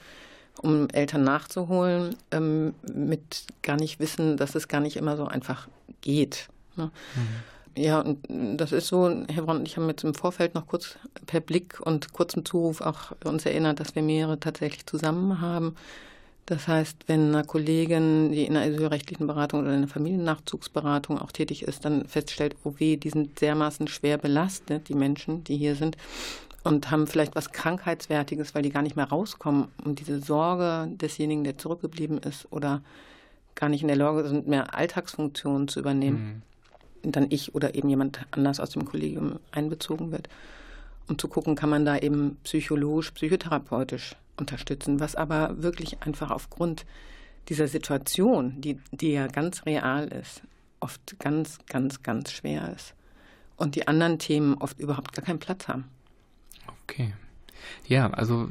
[0.61, 5.67] um Eltern nachzuholen, ähm, mit gar nicht wissen, dass es gar nicht immer so einfach
[6.01, 6.47] geht.
[6.75, 6.91] Ne?
[7.15, 7.81] Mhm.
[7.83, 10.95] Ja, und das ist so, Herr Brandt und ich haben jetzt im Vorfeld noch kurz
[11.25, 15.75] per Blick und kurzem Zuruf auch uns erinnert, dass wir mehrere tatsächlich zusammen haben.
[16.45, 21.31] Das heißt, wenn eine Kollegin, die in einer asylrechtlichen Beratung oder in einer Familiennachzugsberatung auch
[21.31, 25.75] tätig ist, dann feststellt, oh weh, die sind dermaßen schwer belastet, die Menschen, die hier
[25.75, 25.97] sind,
[26.63, 29.67] und haben vielleicht was Krankheitswertiges, weil die gar nicht mehr rauskommen.
[29.83, 32.81] Und diese Sorge desjenigen, der zurückgeblieben ist oder
[33.55, 36.43] gar nicht in der Lage sind, mehr Alltagsfunktionen zu übernehmen,
[37.03, 37.11] mhm.
[37.11, 40.29] dann ich oder eben jemand anders aus dem Kollegium einbezogen wird.
[41.07, 46.85] Um zu gucken, kann man da eben psychologisch, psychotherapeutisch unterstützen, was aber wirklich einfach aufgrund
[47.49, 50.41] dieser Situation, die, die ja ganz real ist,
[50.79, 52.93] oft ganz, ganz, ganz schwer ist.
[53.57, 55.89] Und die anderen Themen oft überhaupt gar keinen Platz haben.
[56.83, 57.13] Okay.
[57.87, 58.49] Ja, also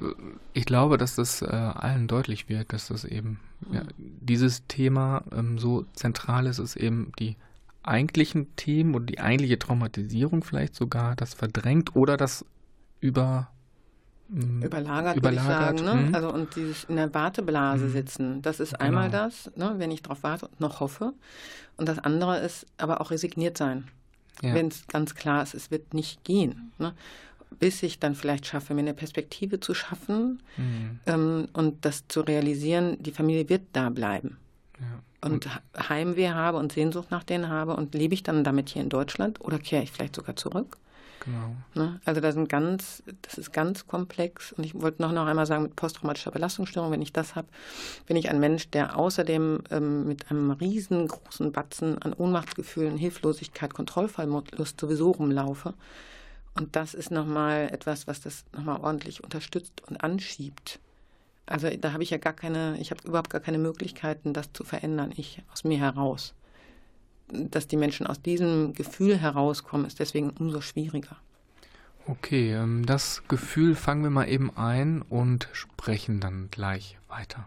[0.52, 5.58] ich glaube, dass das äh, allen deutlich wird, dass das eben ja, dieses Thema ähm,
[5.58, 7.36] so zentral ist, ist eben die
[7.82, 12.44] eigentlichen Themen und die eigentliche Traumatisierung vielleicht sogar, das verdrängt oder das
[13.00, 13.48] über
[14.32, 16.10] überlagert, überlagert ich sagen.
[16.10, 16.14] Ne?
[16.14, 17.92] Also und dieses in der Warteblase mhm.
[17.92, 18.84] sitzen, das ist genau.
[18.84, 21.12] einmal das, ne, wenn ich darauf warte und noch hoffe.
[21.76, 23.88] Und das andere ist aber auch resigniert sein.
[24.40, 24.54] Ja.
[24.54, 26.72] Wenn es ganz klar ist, es wird nicht gehen.
[26.78, 26.94] Ne?
[27.58, 31.00] Bis ich dann vielleicht schaffe, mir eine Perspektive zu schaffen mhm.
[31.06, 34.38] ähm, und das zu realisieren, die Familie wird da bleiben.
[34.80, 35.02] Ja.
[35.24, 38.82] Und, und Heimweh habe und Sehnsucht nach denen habe und lebe ich dann damit hier
[38.82, 40.78] in Deutschland oder kehre ich vielleicht sogar zurück?
[41.24, 41.54] Genau.
[41.74, 42.00] Ne?
[42.04, 44.52] Also da sind ganz, das ist ganz komplex.
[44.52, 47.46] Und ich wollte noch, noch einmal sagen, mit posttraumatischer Belastungsstörung, wenn ich das habe,
[48.06, 54.80] bin ich ein Mensch, der außerdem ähm, mit einem riesengroßen Batzen an Ohnmachtsgefühlen, Hilflosigkeit, Kontrollverlust
[54.80, 55.74] sowieso rumlaufe.
[56.54, 60.80] Und das ist nochmal etwas, was das nochmal ordentlich unterstützt und anschiebt.
[61.46, 64.64] Also da habe ich ja gar keine, ich habe überhaupt gar keine Möglichkeiten, das zu
[64.64, 66.34] verändern, ich aus mir heraus.
[67.28, 71.16] Dass die Menschen aus diesem Gefühl herauskommen, ist deswegen umso schwieriger.
[72.06, 77.46] Okay, ähm, das Gefühl fangen wir mal eben ein und sprechen dann gleich weiter.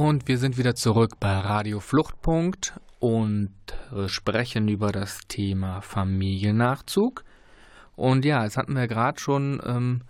[0.00, 3.52] Und wir sind wieder zurück bei Radio Fluchtpunkt und
[4.06, 7.22] sprechen über das Thema Familiennachzug.
[7.96, 10.00] Und ja, es hatten wir gerade schon ähm,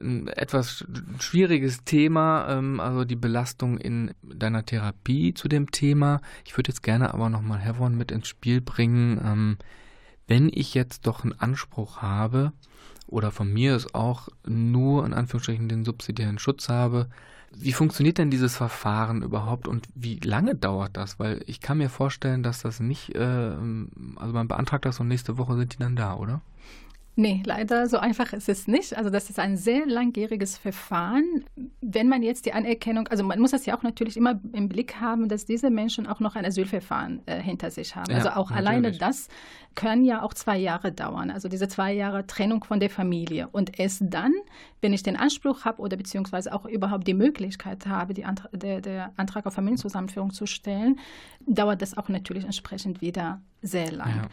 [0.00, 0.84] ein etwas
[1.20, 6.20] schwieriges Thema, ähm, also die Belastung in deiner Therapie zu dem Thema.
[6.44, 9.20] Ich würde jetzt gerne aber nochmal Hervon mit ins Spiel bringen.
[9.24, 9.58] Ähm,
[10.26, 12.52] wenn ich jetzt doch einen Anspruch habe
[13.06, 17.08] oder von mir ist auch nur in Anführungsstrichen den subsidiären Schutz habe,
[17.56, 21.18] wie funktioniert denn dieses Verfahren überhaupt und wie lange dauert das?
[21.18, 25.38] Weil ich kann mir vorstellen, dass das nicht, äh, also man beantragt das und nächste
[25.38, 26.40] Woche sind die dann da, oder?
[27.16, 28.96] Nee, leider so einfach ist es nicht.
[28.96, 31.44] Also das ist ein sehr langjähriges Verfahren.
[31.80, 35.00] Wenn man jetzt die Anerkennung, also man muss das ja auch natürlich immer im Blick
[35.00, 38.10] haben, dass diese Menschen auch noch ein Asylverfahren äh, hinter sich haben.
[38.10, 38.68] Ja, also auch natürlich.
[38.68, 39.28] alleine das
[39.76, 41.30] können ja auch zwei Jahre dauern.
[41.30, 43.48] Also diese zwei Jahre Trennung von der Familie.
[43.52, 44.32] Und erst dann,
[44.80, 48.80] wenn ich den Anspruch habe oder beziehungsweise auch überhaupt die Möglichkeit habe, die Antra der,
[48.80, 50.98] der Antrag auf Familienzusammenführung zu stellen,
[51.46, 54.16] dauert das auch natürlich entsprechend wieder sehr lang.
[54.16, 54.28] Ja.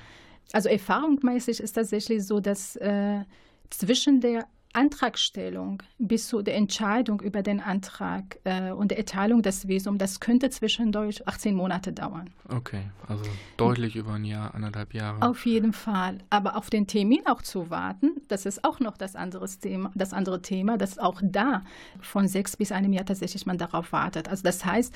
[0.54, 3.24] Also erfahrungsmäßig ist tatsächlich so, dass äh,
[3.70, 9.68] zwischen der Antragstellung bis zu der Entscheidung über den Antrag äh, und der Erteilung des
[9.68, 12.30] Visums, das könnte zwischendurch 18 Monate dauern.
[12.47, 13.24] Okay, also
[13.58, 15.22] deutlich über ein Jahr, anderthalb Jahre.
[15.28, 16.20] Auf jeden Fall.
[16.30, 20.14] Aber auf den Termin auch zu warten, das ist auch noch das, anderes Thema, das
[20.14, 21.64] andere Thema, dass auch da
[21.99, 24.30] von sechs bis einem Jahr tatsächlich man darauf wartet.
[24.30, 24.93] Also das heißt,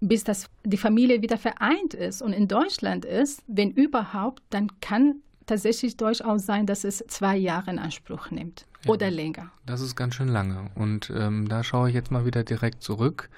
[0.00, 5.16] bis das, die Familie wieder vereint ist und in Deutschland ist, wenn überhaupt, dann kann
[5.46, 9.50] tatsächlich durchaus sein, dass es zwei Jahre in Anspruch nimmt ja, oder länger.
[9.66, 10.70] Das ist ganz schön lange.
[10.74, 13.30] Und ähm, da schaue ich jetzt mal wieder direkt zurück.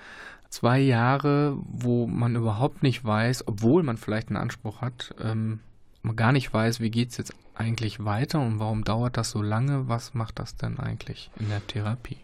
[0.49, 5.61] Zwei Jahre, wo man überhaupt nicht weiß, obwohl man vielleicht einen Anspruch hat, ähm,
[6.03, 9.43] man gar nicht weiß, wie geht es jetzt eigentlich weiter und warum dauert das so
[9.43, 9.89] lange?
[9.89, 12.19] Was macht das denn eigentlich in der Therapie?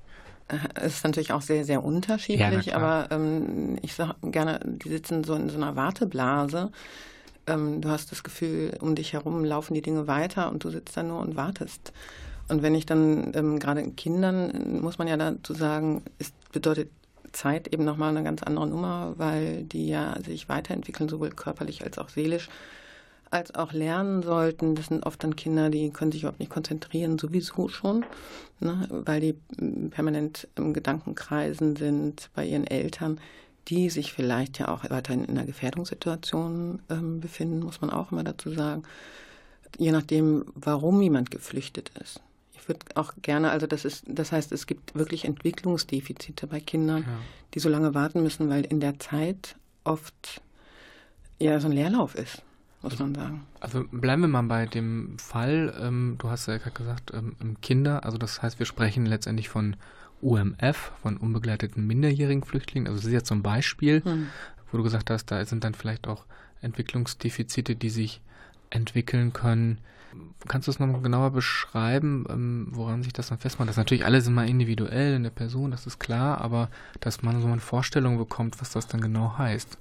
[0.74, 5.24] Es ist natürlich auch sehr, sehr unterschiedlich, ja, aber ähm, ich sage gerne, die sitzen
[5.24, 6.70] so in so einer Warteblase.
[7.48, 10.96] Ähm, du hast das Gefühl, um dich herum laufen die Dinge weiter und du sitzt
[10.96, 11.92] da nur und wartest.
[12.48, 16.90] Und wenn ich dann ähm, gerade in Kindern, muss man ja dazu sagen, es bedeutet
[17.32, 21.98] Zeit eben nochmal eine ganz andere Nummer, weil die ja sich weiterentwickeln, sowohl körperlich als
[21.98, 22.48] auch seelisch
[23.30, 24.74] als auch lernen sollten.
[24.74, 28.04] Das sind oft dann Kinder, die können sich überhaupt nicht konzentrieren, sowieso schon,
[28.60, 33.20] ne, weil die mm, permanent im Gedankenkreisen sind bei ihren Eltern,
[33.68, 38.22] die sich vielleicht ja auch weiterhin in einer Gefährdungssituation ähm, befinden, muss man auch immer
[38.22, 38.84] dazu sagen.
[39.76, 42.20] Je nachdem, warum jemand geflüchtet ist.
[42.54, 47.02] Ich würde auch gerne, also das ist, das heißt, es gibt wirklich Entwicklungsdefizite bei Kindern,
[47.02, 47.18] ja.
[47.54, 50.40] die so lange warten müssen, weil in der Zeit oft
[51.38, 52.45] ja so ein Leerlauf ist
[52.82, 53.46] muss man sagen.
[53.60, 58.04] Also bleiben wir mal bei dem Fall, ähm, du hast ja gerade gesagt, ähm, Kinder,
[58.04, 59.76] also das heißt, wir sprechen letztendlich von
[60.22, 62.86] UMF, von unbegleiteten minderjährigen Flüchtlingen.
[62.86, 64.28] Also das ist ja zum Beispiel, hm.
[64.70, 66.24] wo du gesagt hast, da sind dann vielleicht auch
[66.60, 68.20] Entwicklungsdefizite, die sich
[68.70, 69.78] entwickeln können.
[70.48, 73.68] Kannst du es nochmal genauer beschreiben, ähm, woran sich das dann festmacht?
[73.68, 76.70] Das ist natürlich alles immer individuell in der Person, das ist klar, aber
[77.00, 79.76] dass man so eine Vorstellung bekommt, was das dann genau heißt.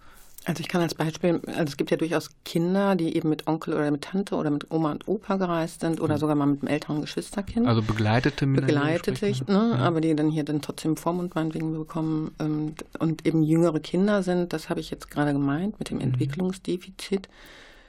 [0.46, 3.74] Also ich kann als Beispiel, also es gibt ja durchaus Kinder, die eben mit Onkel
[3.74, 6.20] oder mit Tante oder mit Oma und Opa gereist sind oder mhm.
[6.20, 7.68] sogar mal mit einem älteren Geschwisterkind.
[7.68, 9.76] Also begleitete Begleitete, ne?
[9.78, 9.78] Ja.
[9.78, 14.54] aber die dann hier dann trotzdem Vormund meinetwegen bekommen ähm, und eben jüngere Kinder sind,
[14.54, 16.04] das habe ich jetzt gerade gemeint mit dem mhm.
[16.04, 17.28] Entwicklungsdefizit.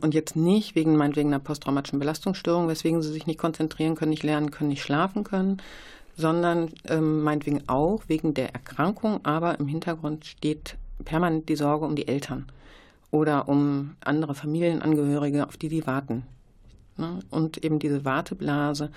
[0.01, 4.23] Und jetzt nicht wegen meinetwegen einer posttraumatischen Belastungsstörung, weswegen sie sich nicht konzentrieren können, nicht
[4.23, 5.63] lernen können, nicht schlafen können,
[6.17, 11.97] sondern ähm, meinetwegen auch wegen der Erkrankung, aber im Hintergrund steht permanent die Sorge um
[11.97, 12.47] die Eltern
[13.11, 16.25] oder um andere Familienangehörige, auf die sie warten.
[16.97, 17.21] Ne?
[17.31, 18.91] Und eben diese Warteblase.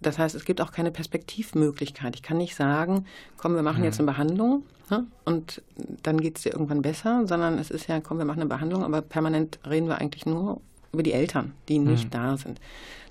[0.00, 2.14] Das heißt, es gibt auch keine Perspektivmöglichkeit.
[2.16, 3.06] Ich kann nicht sagen,
[3.36, 3.84] komm, wir machen mhm.
[3.84, 5.06] jetzt eine Behandlung ne?
[5.24, 5.62] und
[6.02, 8.84] dann geht es dir irgendwann besser, sondern es ist ja, komm, wir machen eine Behandlung,
[8.84, 10.60] aber permanent reden wir eigentlich nur
[10.92, 12.10] über die Eltern, die nicht mhm.
[12.10, 12.60] da sind.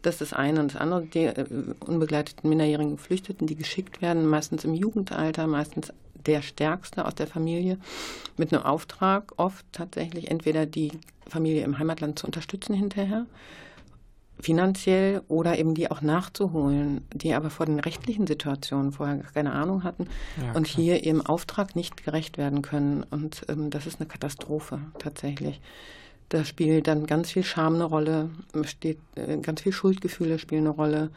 [0.02, 0.60] Das ist das eine.
[0.60, 1.46] Und das andere, die äh,
[1.86, 5.94] unbegleiteten minderjährigen Geflüchteten, die geschickt werden, meistens im Jugendalter, meistens
[6.26, 7.78] der Stärkste aus der Familie,
[8.38, 10.92] mit einem Auftrag, oft tatsächlich entweder die
[11.28, 13.26] Familie im Heimatland zu unterstützen hinterher,
[14.40, 19.84] finanziell oder eben die auch nachzuholen, die aber vor den rechtlichen Situationen vorher keine Ahnung
[19.84, 20.08] hatten
[20.42, 23.04] ja, und hier ihrem Auftrag nicht gerecht werden können.
[23.10, 25.62] Und ähm, das ist eine Katastrophe tatsächlich.
[26.30, 28.30] Da spielt dann ganz viel Scham eine Rolle,
[28.64, 31.12] steht, äh, ganz viel Schuldgefühle spielen eine Rolle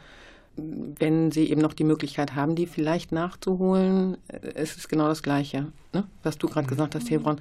[0.57, 5.23] wenn sie eben noch die Möglichkeit haben, die vielleicht nachzuholen, äh, ist es genau das
[5.23, 6.05] Gleiche, ne?
[6.23, 6.71] was du gerade mhm.
[6.71, 7.39] gesagt hast, Hebron.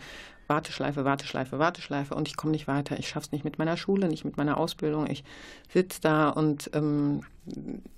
[0.49, 2.97] Warteschleife, Warteschleife, Warteschleife und ich komme nicht weiter.
[3.01, 5.11] Ich schaffe es nicht mit meiner Schule, nicht mit meiner Ausbildung.
[5.11, 5.25] Ich
[5.73, 7.23] sitze da und ähm,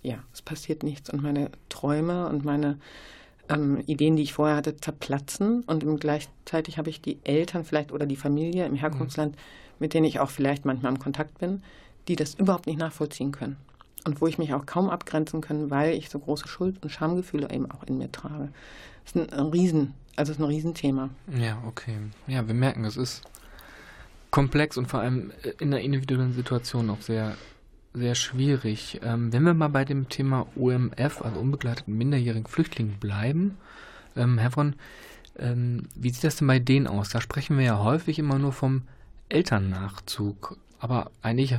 [0.03, 1.11] ja, es passiert nichts.
[1.11, 2.79] Und meine Träume und meine
[3.51, 8.07] ähm, Ideen, die ich vorher hatte, zerplatzen und gleichzeitig habe ich die Eltern vielleicht oder
[8.07, 9.37] die Familie im Herkunftsland,
[9.79, 11.63] mit denen ich auch vielleicht manchmal im Kontakt bin,
[12.09, 13.59] die das überhaupt nicht nachvollziehen können
[14.05, 17.51] und wo ich mich auch kaum abgrenzen kann, weil ich so große Schuld- und Schamgefühle
[17.51, 18.49] eben auch in mir trage.
[19.05, 21.11] Das ist ein Riesen, also ist ein Riesenthema.
[21.39, 21.97] Ja, okay.
[22.27, 23.23] Ja, wir merken, es ist
[24.31, 27.37] komplex und vor allem in der individuellen Situation auch sehr,
[27.95, 29.01] sehr schwierig.
[29.03, 33.57] Ähm, wenn wir mal bei dem Thema UMF, also unbegleiteten minderjährigen Flüchtlingen, bleiben,
[34.17, 34.75] ähm, Herr von,
[35.39, 37.11] ähm, wie sieht das denn bei denen aus?
[37.11, 38.83] Da sprechen wir ja häufig immer nur vom
[39.29, 40.57] Elternnachzug.
[40.81, 41.57] Aber eigentlich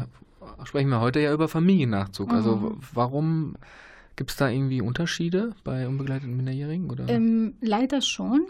[0.64, 2.32] sprechen wir heute ja über Familiennachzug.
[2.32, 2.66] Also mhm.
[2.66, 3.56] Also warum
[4.16, 6.90] gibt es da irgendwie Unterschiede bei unbegleiteten Minderjährigen?
[6.90, 7.08] Oder?
[7.08, 8.48] Ähm, leider schon.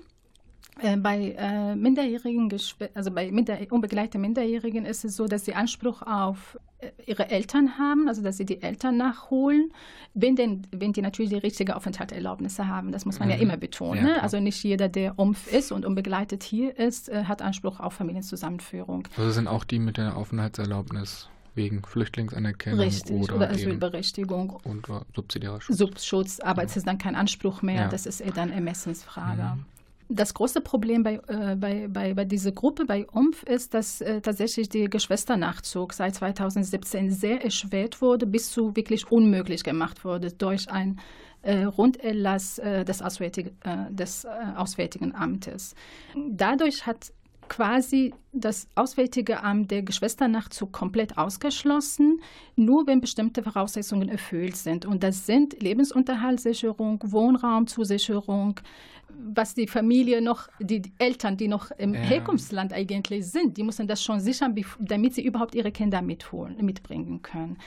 [0.82, 2.50] Äh, bei äh, minderjährigen,
[2.94, 7.78] also bei minder unbegleiteten Minderjährigen ist es so, dass sie Anspruch auf äh, ihre Eltern
[7.78, 9.74] haben, also dass sie die Eltern nachholen,
[10.14, 12.92] wenn, denn, wenn die natürlich die richtige Aufenthaltserlaubnisse haben.
[12.92, 13.34] Das muss man mhm.
[13.36, 14.06] ja immer betonen.
[14.06, 14.24] Ja, ne?
[14.24, 19.08] also nicht jeder, der umf ist und unbegleitet hier ist, äh, hat Anspruch auf Familienzusammenführung.
[19.18, 24.60] Also sind auch die mit der Aufenthaltserlaubnis wegen Flüchtlingsanerkennung Richtig, oder, oder Asylberechtigung.
[24.64, 25.78] Und subsidiärer Schutz.
[25.78, 26.68] Subschutz, aber ja.
[26.68, 27.88] es ist dann kein Anspruch mehr, ja.
[27.88, 29.56] das ist eher dann Ermessensfrage.
[29.56, 29.66] Mhm.
[30.12, 34.22] Das große Problem bei, äh, bei, bei, bei dieser Gruppe, bei UMF, ist, dass äh,
[34.22, 40.72] tatsächlich der Geschwisternachzug seit 2017 sehr erschwert wurde, bis zu wirklich unmöglich gemacht wurde durch
[40.72, 41.00] ein
[41.44, 45.76] äh, Runderlass äh, des, Auswärtig, äh, des äh, Auswärtigen Amtes.
[46.16, 47.14] Dadurch hat
[47.50, 52.22] quasi das Auswärtige Amt der Geschwisternachzug komplett ausgeschlossen,
[52.56, 54.86] nur wenn bestimmte Voraussetzungen erfüllt sind.
[54.86, 58.60] Und das sind Lebensunterhaltssicherung, Wohnraumzusicherung,
[59.12, 62.00] was die Familie noch, die Eltern, die noch im ja.
[62.00, 67.22] Herkunftsland eigentlich sind, die müssen das schon sichern, damit sie überhaupt ihre Kinder mitholen, mitbringen
[67.22, 67.58] können.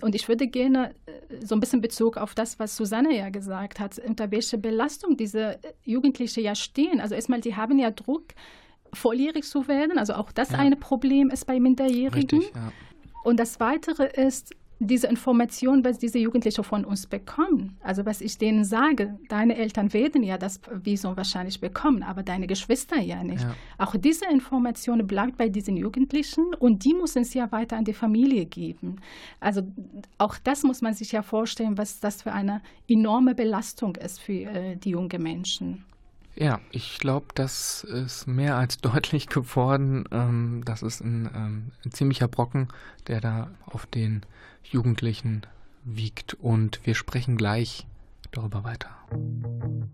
[0.00, 3.80] Und ich würde gerne äh, so ein bisschen Bezug auf das, was Susanne ja gesagt
[3.80, 7.00] hat, unter welcher Belastung diese Jugendlichen ja stehen.
[7.00, 8.28] Also erstmal, die haben ja Druck,
[8.94, 9.98] volljährig zu werden.
[9.98, 10.58] Also auch das ja.
[10.58, 12.40] ein Problem ist bei Minderjährigen.
[12.40, 12.72] Richtig, ja.
[13.22, 17.76] Und das Weitere ist diese Information, was diese Jugendlichen von uns bekommen.
[17.80, 22.46] Also was ich denen sage, deine Eltern werden ja das Visum wahrscheinlich bekommen, aber deine
[22.46, 23.42] Geschwister ja nicht.
[23.42, 23.54] Ja.
[23.78, 27.94] Auch diese Information bleibt bei diesen Jugendlichen und die müssen es ja weiter an die
[27.94, 28.96] Familie geben.
[29.40, 29.62] Also
[30.18, 34.32] auch das muss man sich ja vorstellen, was das für eine enorme Belastung ist für
[34.32, 35.84] äh, die jungen Menschen.
[36.36, 40.04] Ja, ich glaube, das ist mehr als deutlich geworden.
[40.10, 42.68] Ähm, das ist ein, ähm, ein, ziemlicher Brocken,
[43.06, 44.22] der da auf den
[44.62, 45.42] Jugendlichen
[45.84, 46.34] wiegt.
[46.34, 47.86] Und wir sprechen gleich
[48.32, 48.90] darüber weiter.
[49.10, 49.92] Und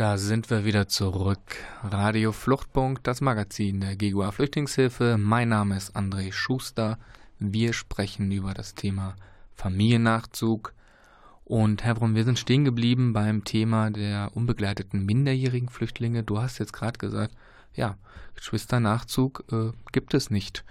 [0.00, 1.58] da sind wir wieder zurück.
[1.82, 5.18] Radio Fluchtpunkt, das Magazin der GGUA Flüchtlingshilfe.
[5.18, 6.98] Mein Name ist André Schuster.
[7.38, 9.14] Wir sprechen über das Thema
[9.52, 10.72] Familiennachzug.
[11.44, 16.22] Und Herr Brunn, wir sind stehen geblieben beim Thema der unbegleiteten minderjährigen Flüchtlinge.
[16.22, 17.34] Du hast jetzt gerade gesagt,
[17.74, 17.98] ja,
[18.36, 20.64] Geschwisternachzug äh, gibt es nicht.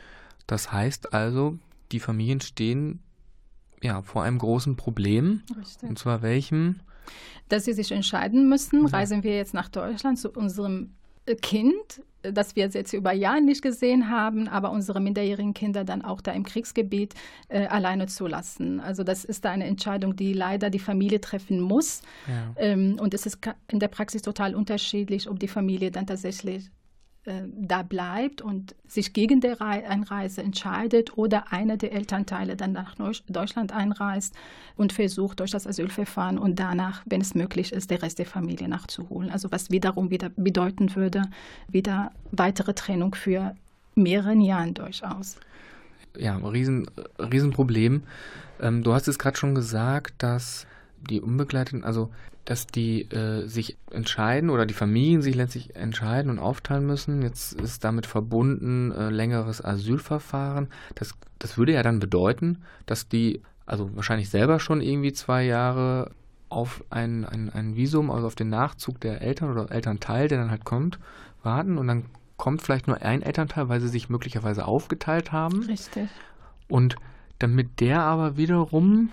[0.47, 1.59] Das heißt also,
[1.91, 3.03] die Familien stehen
[3.83, 5.43] ja vor einem großen Problem.
[5.55, 5.87] Richtig.
[5.87, 6.79] Und zwar welchem?
[7.47, 10.91] Dass sie sich entscheiden müssen, reisen wir jetzt nach Deutschland zu unserem
[11.35, 16.21] Kind, das wir jetzt über Jahre nicht gesehen haben, aber unsere minderjährigen Kinder dann auch
[16.21, 17.13] da im Kriegsgebiet
[17.47, 18.79] äh, alleine zu lassen.
[18.79, 22.01] Also das ist da eine Entscheidung, die leider die Familie treffen muss.
[22.27, 22.53] Ja.
[22.57, 23.39] Ähm, und es ist
[23.71, 26.69] in der Praxis total unterschiedlich, ob die Familie dann tatsächlich
[27.29, 32.95] äh, da bleibt und sich gegen die Einreise entscheidet oder einer der Elternteile dann nach
[33.27, 34.33] Deutschland einreist
[34.75, 38.67] und versucht durch das Asylverfahren und danach, wenn es möglich ist, der Rest der Familie
[38.67, 39.29] nachzuholen.
[39.29, 41.21] Also was wiederum wieder bedeuten würde,
[41.67, 43.55] wieder weitere Trennung für
[43.93, 45.37] mehrere Jahre durchaus.
[46.17, 48.01] Ja, riesen, Riesenproblem.
[48.59, 50.65] Ähm, du hast es gerade schon gesagt, dass
[51.09, 52.09] die Unbegleiteten, also
[52.45, 57.21] dass die äh, sich entscheiden oder die Familien sich letztlich entscheiden und aufteilen müssen.
[57.21, 60.69] Jetzt ist damit verbunden äh, längeres Asylverfahren.
[60.95, 66.11] Das, das würde ja dann bedeuten, dass die also wahrscheinlich selber schon irgendwie zwei Jahre
[66.49, 70.49] auf ein, ein, ein Visum, also auf den Nachzug der Eltern oder Elternteil, der dann
[70.49, 70.99] halt kommt,
[71.43, 72.05] warten und dann
[72.37, 75.63] kommt vielleicht nur ein Elternteil, weil sie sich möglicherweise aufgeteilt haben.
[75.65, 76.09] Richtig.
[76.67, 76.95] Und
[77.37, 79.11] damit der aber wiederum,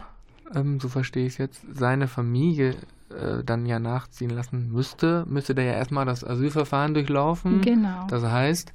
[0.55, 2.75] ähm, so verstehe ich es jetzt, seine Familie
[3.11, 7.61] äh, dann ja nachziehen lassen müsste, müsste der ja erstmal das Asylverfahren durchlaufen.
[7.61, 8.07] Genau.
[8.09, 8.73] Das heißt,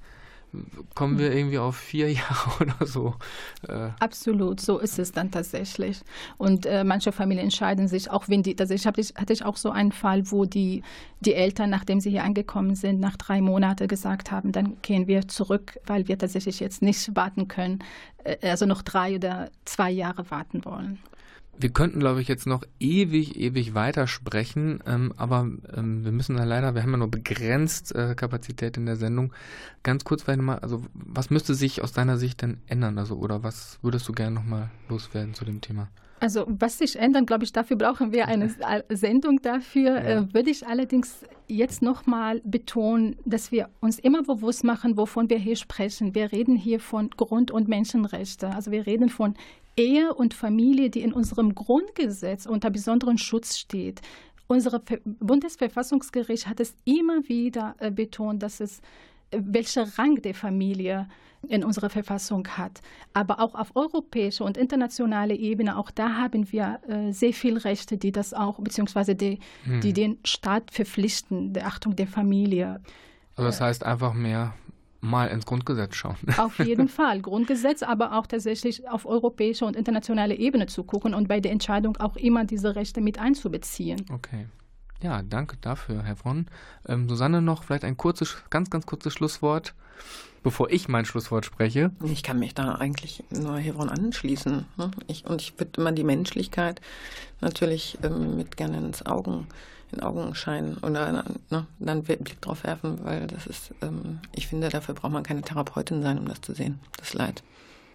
[0.95, 3.15] kommen wir irgendwie auf vier Jahre oder so.
[3.67, 3.89] Äh.
[3.99, 6.01] Absolut, so ist es dann tatsächlich.
[6.37, 9.71] Und äh, manche Familien entscheiden sich, auch wenn die, hatte ich, hatte ich auch so
[9.71, 10.83] einen Fall, wo die,
[11.21, 15.27] die Eltern, nachdem sie hier angekommen sind, nach drei Monaten gesagt haben, dann gehen wir
[15.27, 17.79] zurück, weil wir tatsächlich jetzt nicht warten können,
[18.23, 20.99] äh, also noch drei oder zwei Jahre warten wollen.
[21.57, 26.43] Wir könnten, glaube ich, jetzt noch ewig, ewig weitersprechen, ähm, aber ähm, wir müssen da
[26.43, 29.33] leider, wir haben ja nur begrenzt äh, Kapazität in der Sendung.
[29.83, 32.97] Ganz kurz vielleicht mal, also was müsste sich aus deiner Sicht denn ändern?
[32.97, 35.89] Also, oder was würdest du gerne nochmal loswerden zu dem Thema?
[36.21, 38.53] Also was sich ändern, glaube ich, dafür brauchen wir eine
[38.89, 39.95] Sendung dafür.
[39.95, 40.19] Ja.
[40.19, 45.39] Äh, würde ich allerdings jetzt nochmal betonen, dass wir uns immer bewusst machen, wovon wir
[45.39, 46.13] hier sprechen.
[46.13, 48.53] Wir reden hier von Grund- und Menschenrechten.
[48.53, 49.33] Also wir reden von
[49.77, 54.01] Ehe und Familie, die in unserem Grundgesetz unter besonderen Schutz steht.
[54.47, 58.79] Unser Bundesverfassungsgericht hat es immer wieder äh, betont, dass es
[59.31, 61.07] äh, welcher Rang der Familie
[61.47, 62.81] in unserer Verfassung hat.
[63.13, 67.97] Aber auch auf europäischer und internationaler Ebene, auch da haben wir äh, sehr viele Rechte,
[67.97, 69.81] die das auch, beziehungsweise die, hm.
[69.81, 72.81] die den Staat verpflichten, der Achtung der Familie.
[73.35, 74.53] Also das heißt einfach mehr
[75.01, 76.15] mal ins Grundgesetz schauen.
[76.37, 77.21] Auf jeden Fall.
[77.21, 81.97] Grundgesetz, aber auch tatsächlich auf europäischer und internationaler Ebene zu gucken und bei der Entscheidung
[81.97, 84.05] auch immer diese Rechte mit einzubeziehen.
[84.13, 84.45] Okay.
[85.01, 86.45] Ja, danke dafür, Herr Fron.
[86.87, 89.73] Ähm, Susanne, noch vielleicht ein kurzes, ganz, ganz kurzes Schlusswort,
[90.43, 91.89] bevor ich mein Schlusswort spreche.
[92.03, 94.65] Ich kann mich da eigentlich nur Hebron anschließen.
[94.77, 94.91] Ne?
[95.07, 96.81] Ich, und ich würde immer die Menschlichkeit
[97.39, 99.47] natürlich ähm, mit gerne ins Augen
[99.91, 104.69] in Augenschein oder ne, dann einen Blick drauf werfen, weil das ist, ähm, ich finde,
[104.69, 107.43] dafür braucht man keine Therapeutin sein, um das zu sehen, das Leid.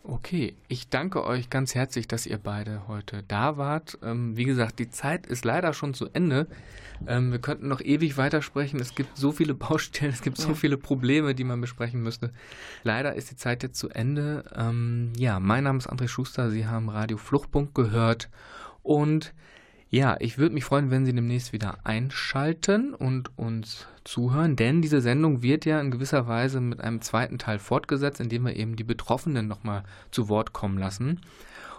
[0.08, 3.98] Okay, ich danke euch ganz herzlich, dass ihr beide heute da wart.
[4.04, 6.46] Ähm, wie gesagt, die Zeit ist leider schon zu Ende.
[7.08, 8.78] Ähm, wir könnten noch ewig weitersprechen.
[8.78, 12.32] Es gibt so viele Baustellen, es gibt so viele Probleme, die man besprechen müsste.
[12.84, 14.44] Leider ist die Zeit jetzt zu Ende.
[14.54, 16.50] Ähm, ja, mein Name ist André Schuster.
[16.50, 18.30] Sie haben Radio Fluchtpunkt gehört
[18.84, 19.34] und
[19.88, 25.00] ja, ich würde mich freuen, wenn Sie demnächst wieder einschalten und uns zuhören, denn diese
[25.00, 28.84] Sendung wird ja in gewisser Weise mit einem zweiten Teil fortgesetzt, indem wir eben die
[28.84, 31.20] Betroffenen nochmal zu Wort kommen lassen.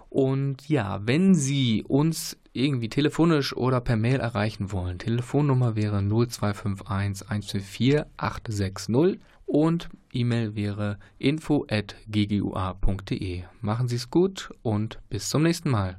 [0.10, 7.30] Und ja, wenn Sie uns irgendwie telefonisch oder per Mail erreichen wollen, Telefonnummer wäre 0251
[7.30, 13.44] 124 860 und E-Mail wäre info@ggua.de.
[13.62, 15.98] Machen Sie es gut und bis zum nächsten Mal.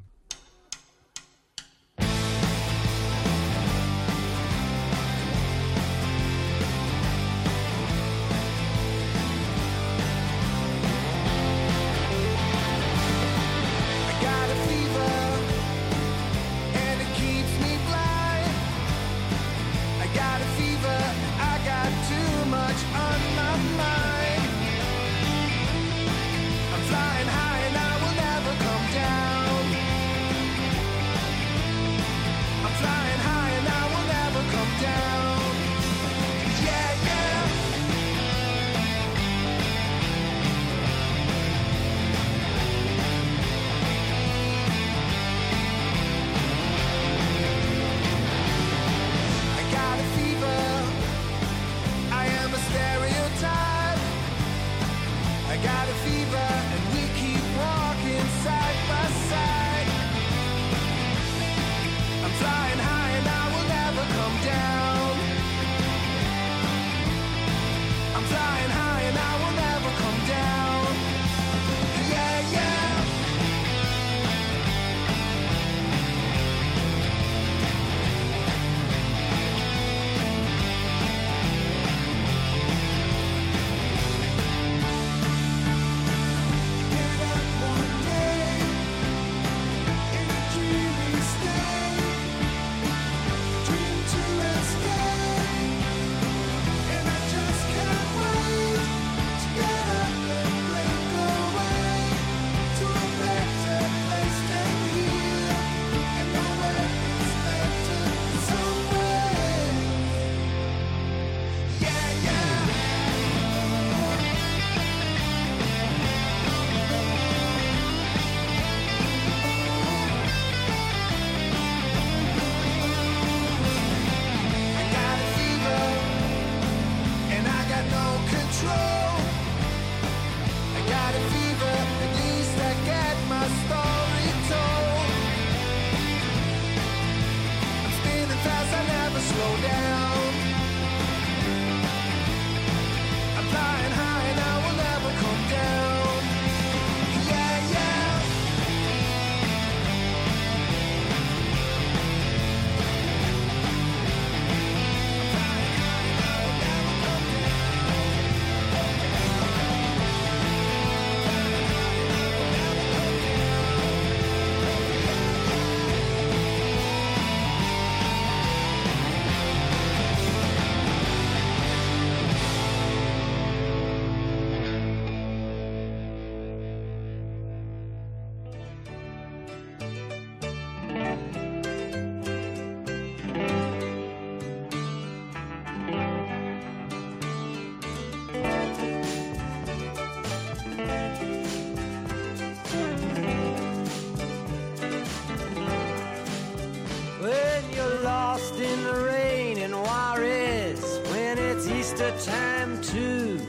[198.73, 203.41] in the rain in Juarez when it's Easter time too.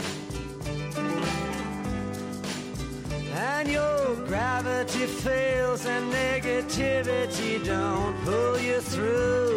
[3.34, 9.49] And your gravity fails and negativity don't pull you through.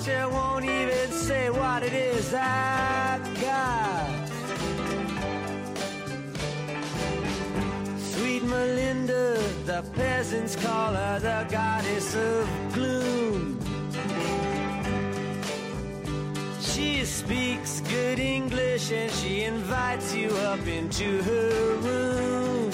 [0.00, 4.28] Doctor won't even say what it is I've got.
[7.98, 9.36] Sweet Melinda,
[9.66, 13.19] the peasants call her the goddess of gloom.
[17.30, 22.72] Speaks good English and she invites you up into her room.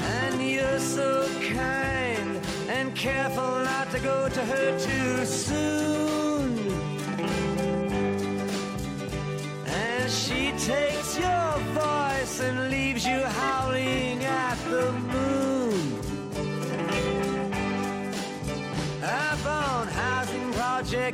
[0.00, 2.40] And you're so kind
[2.70, 6.05] and careful not to go to her too soon.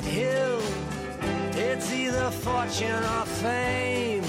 [0.00, 0.62] Hill,
[1.52, 4.24] it's either fortune or fame.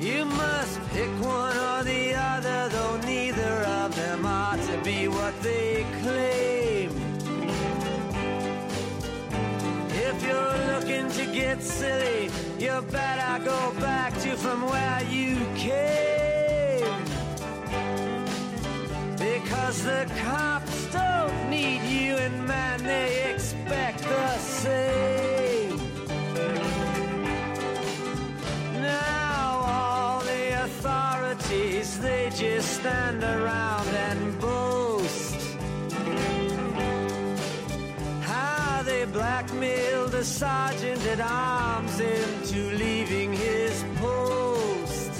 [0.00, 5.38] You must pick one or the other, though neither of them are to be what
[5.42, 6.90] they claim.
[9.90, 17.04] If you're looking to get silly, you better go back to from where you came.
[19.18, 20.79] Because the cops
[22.90, 25.76] they expect the same.
[28.82, 35.40] Now all the authorities, they just stand around and boast.
[38.32, 45.12] How they blackmailed the sergeant at arms into leaving his post.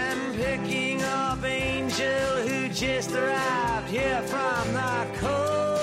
[0.00, 3.65] And picking up Angel who just arrived
[4.16, 5.76] here from the coast.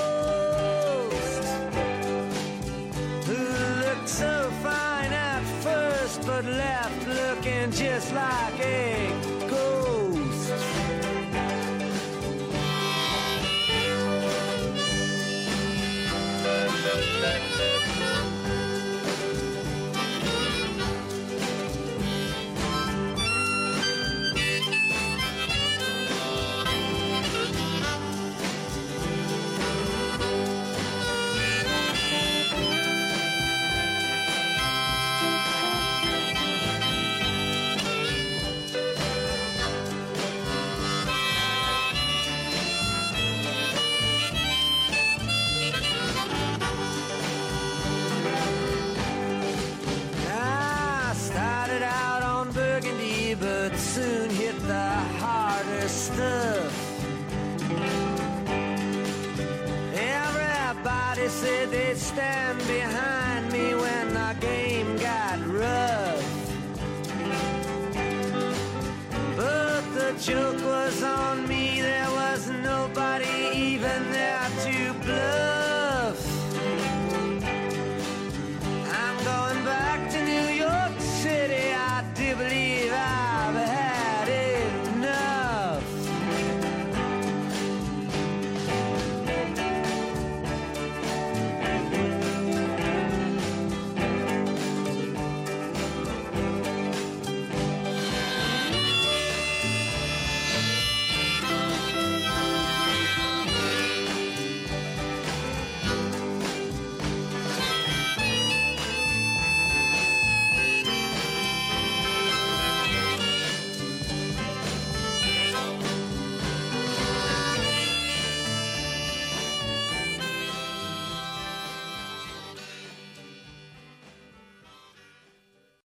[3.27, 3.38] Who
[3.86, 9.03] looked so fine at first but left looking just like a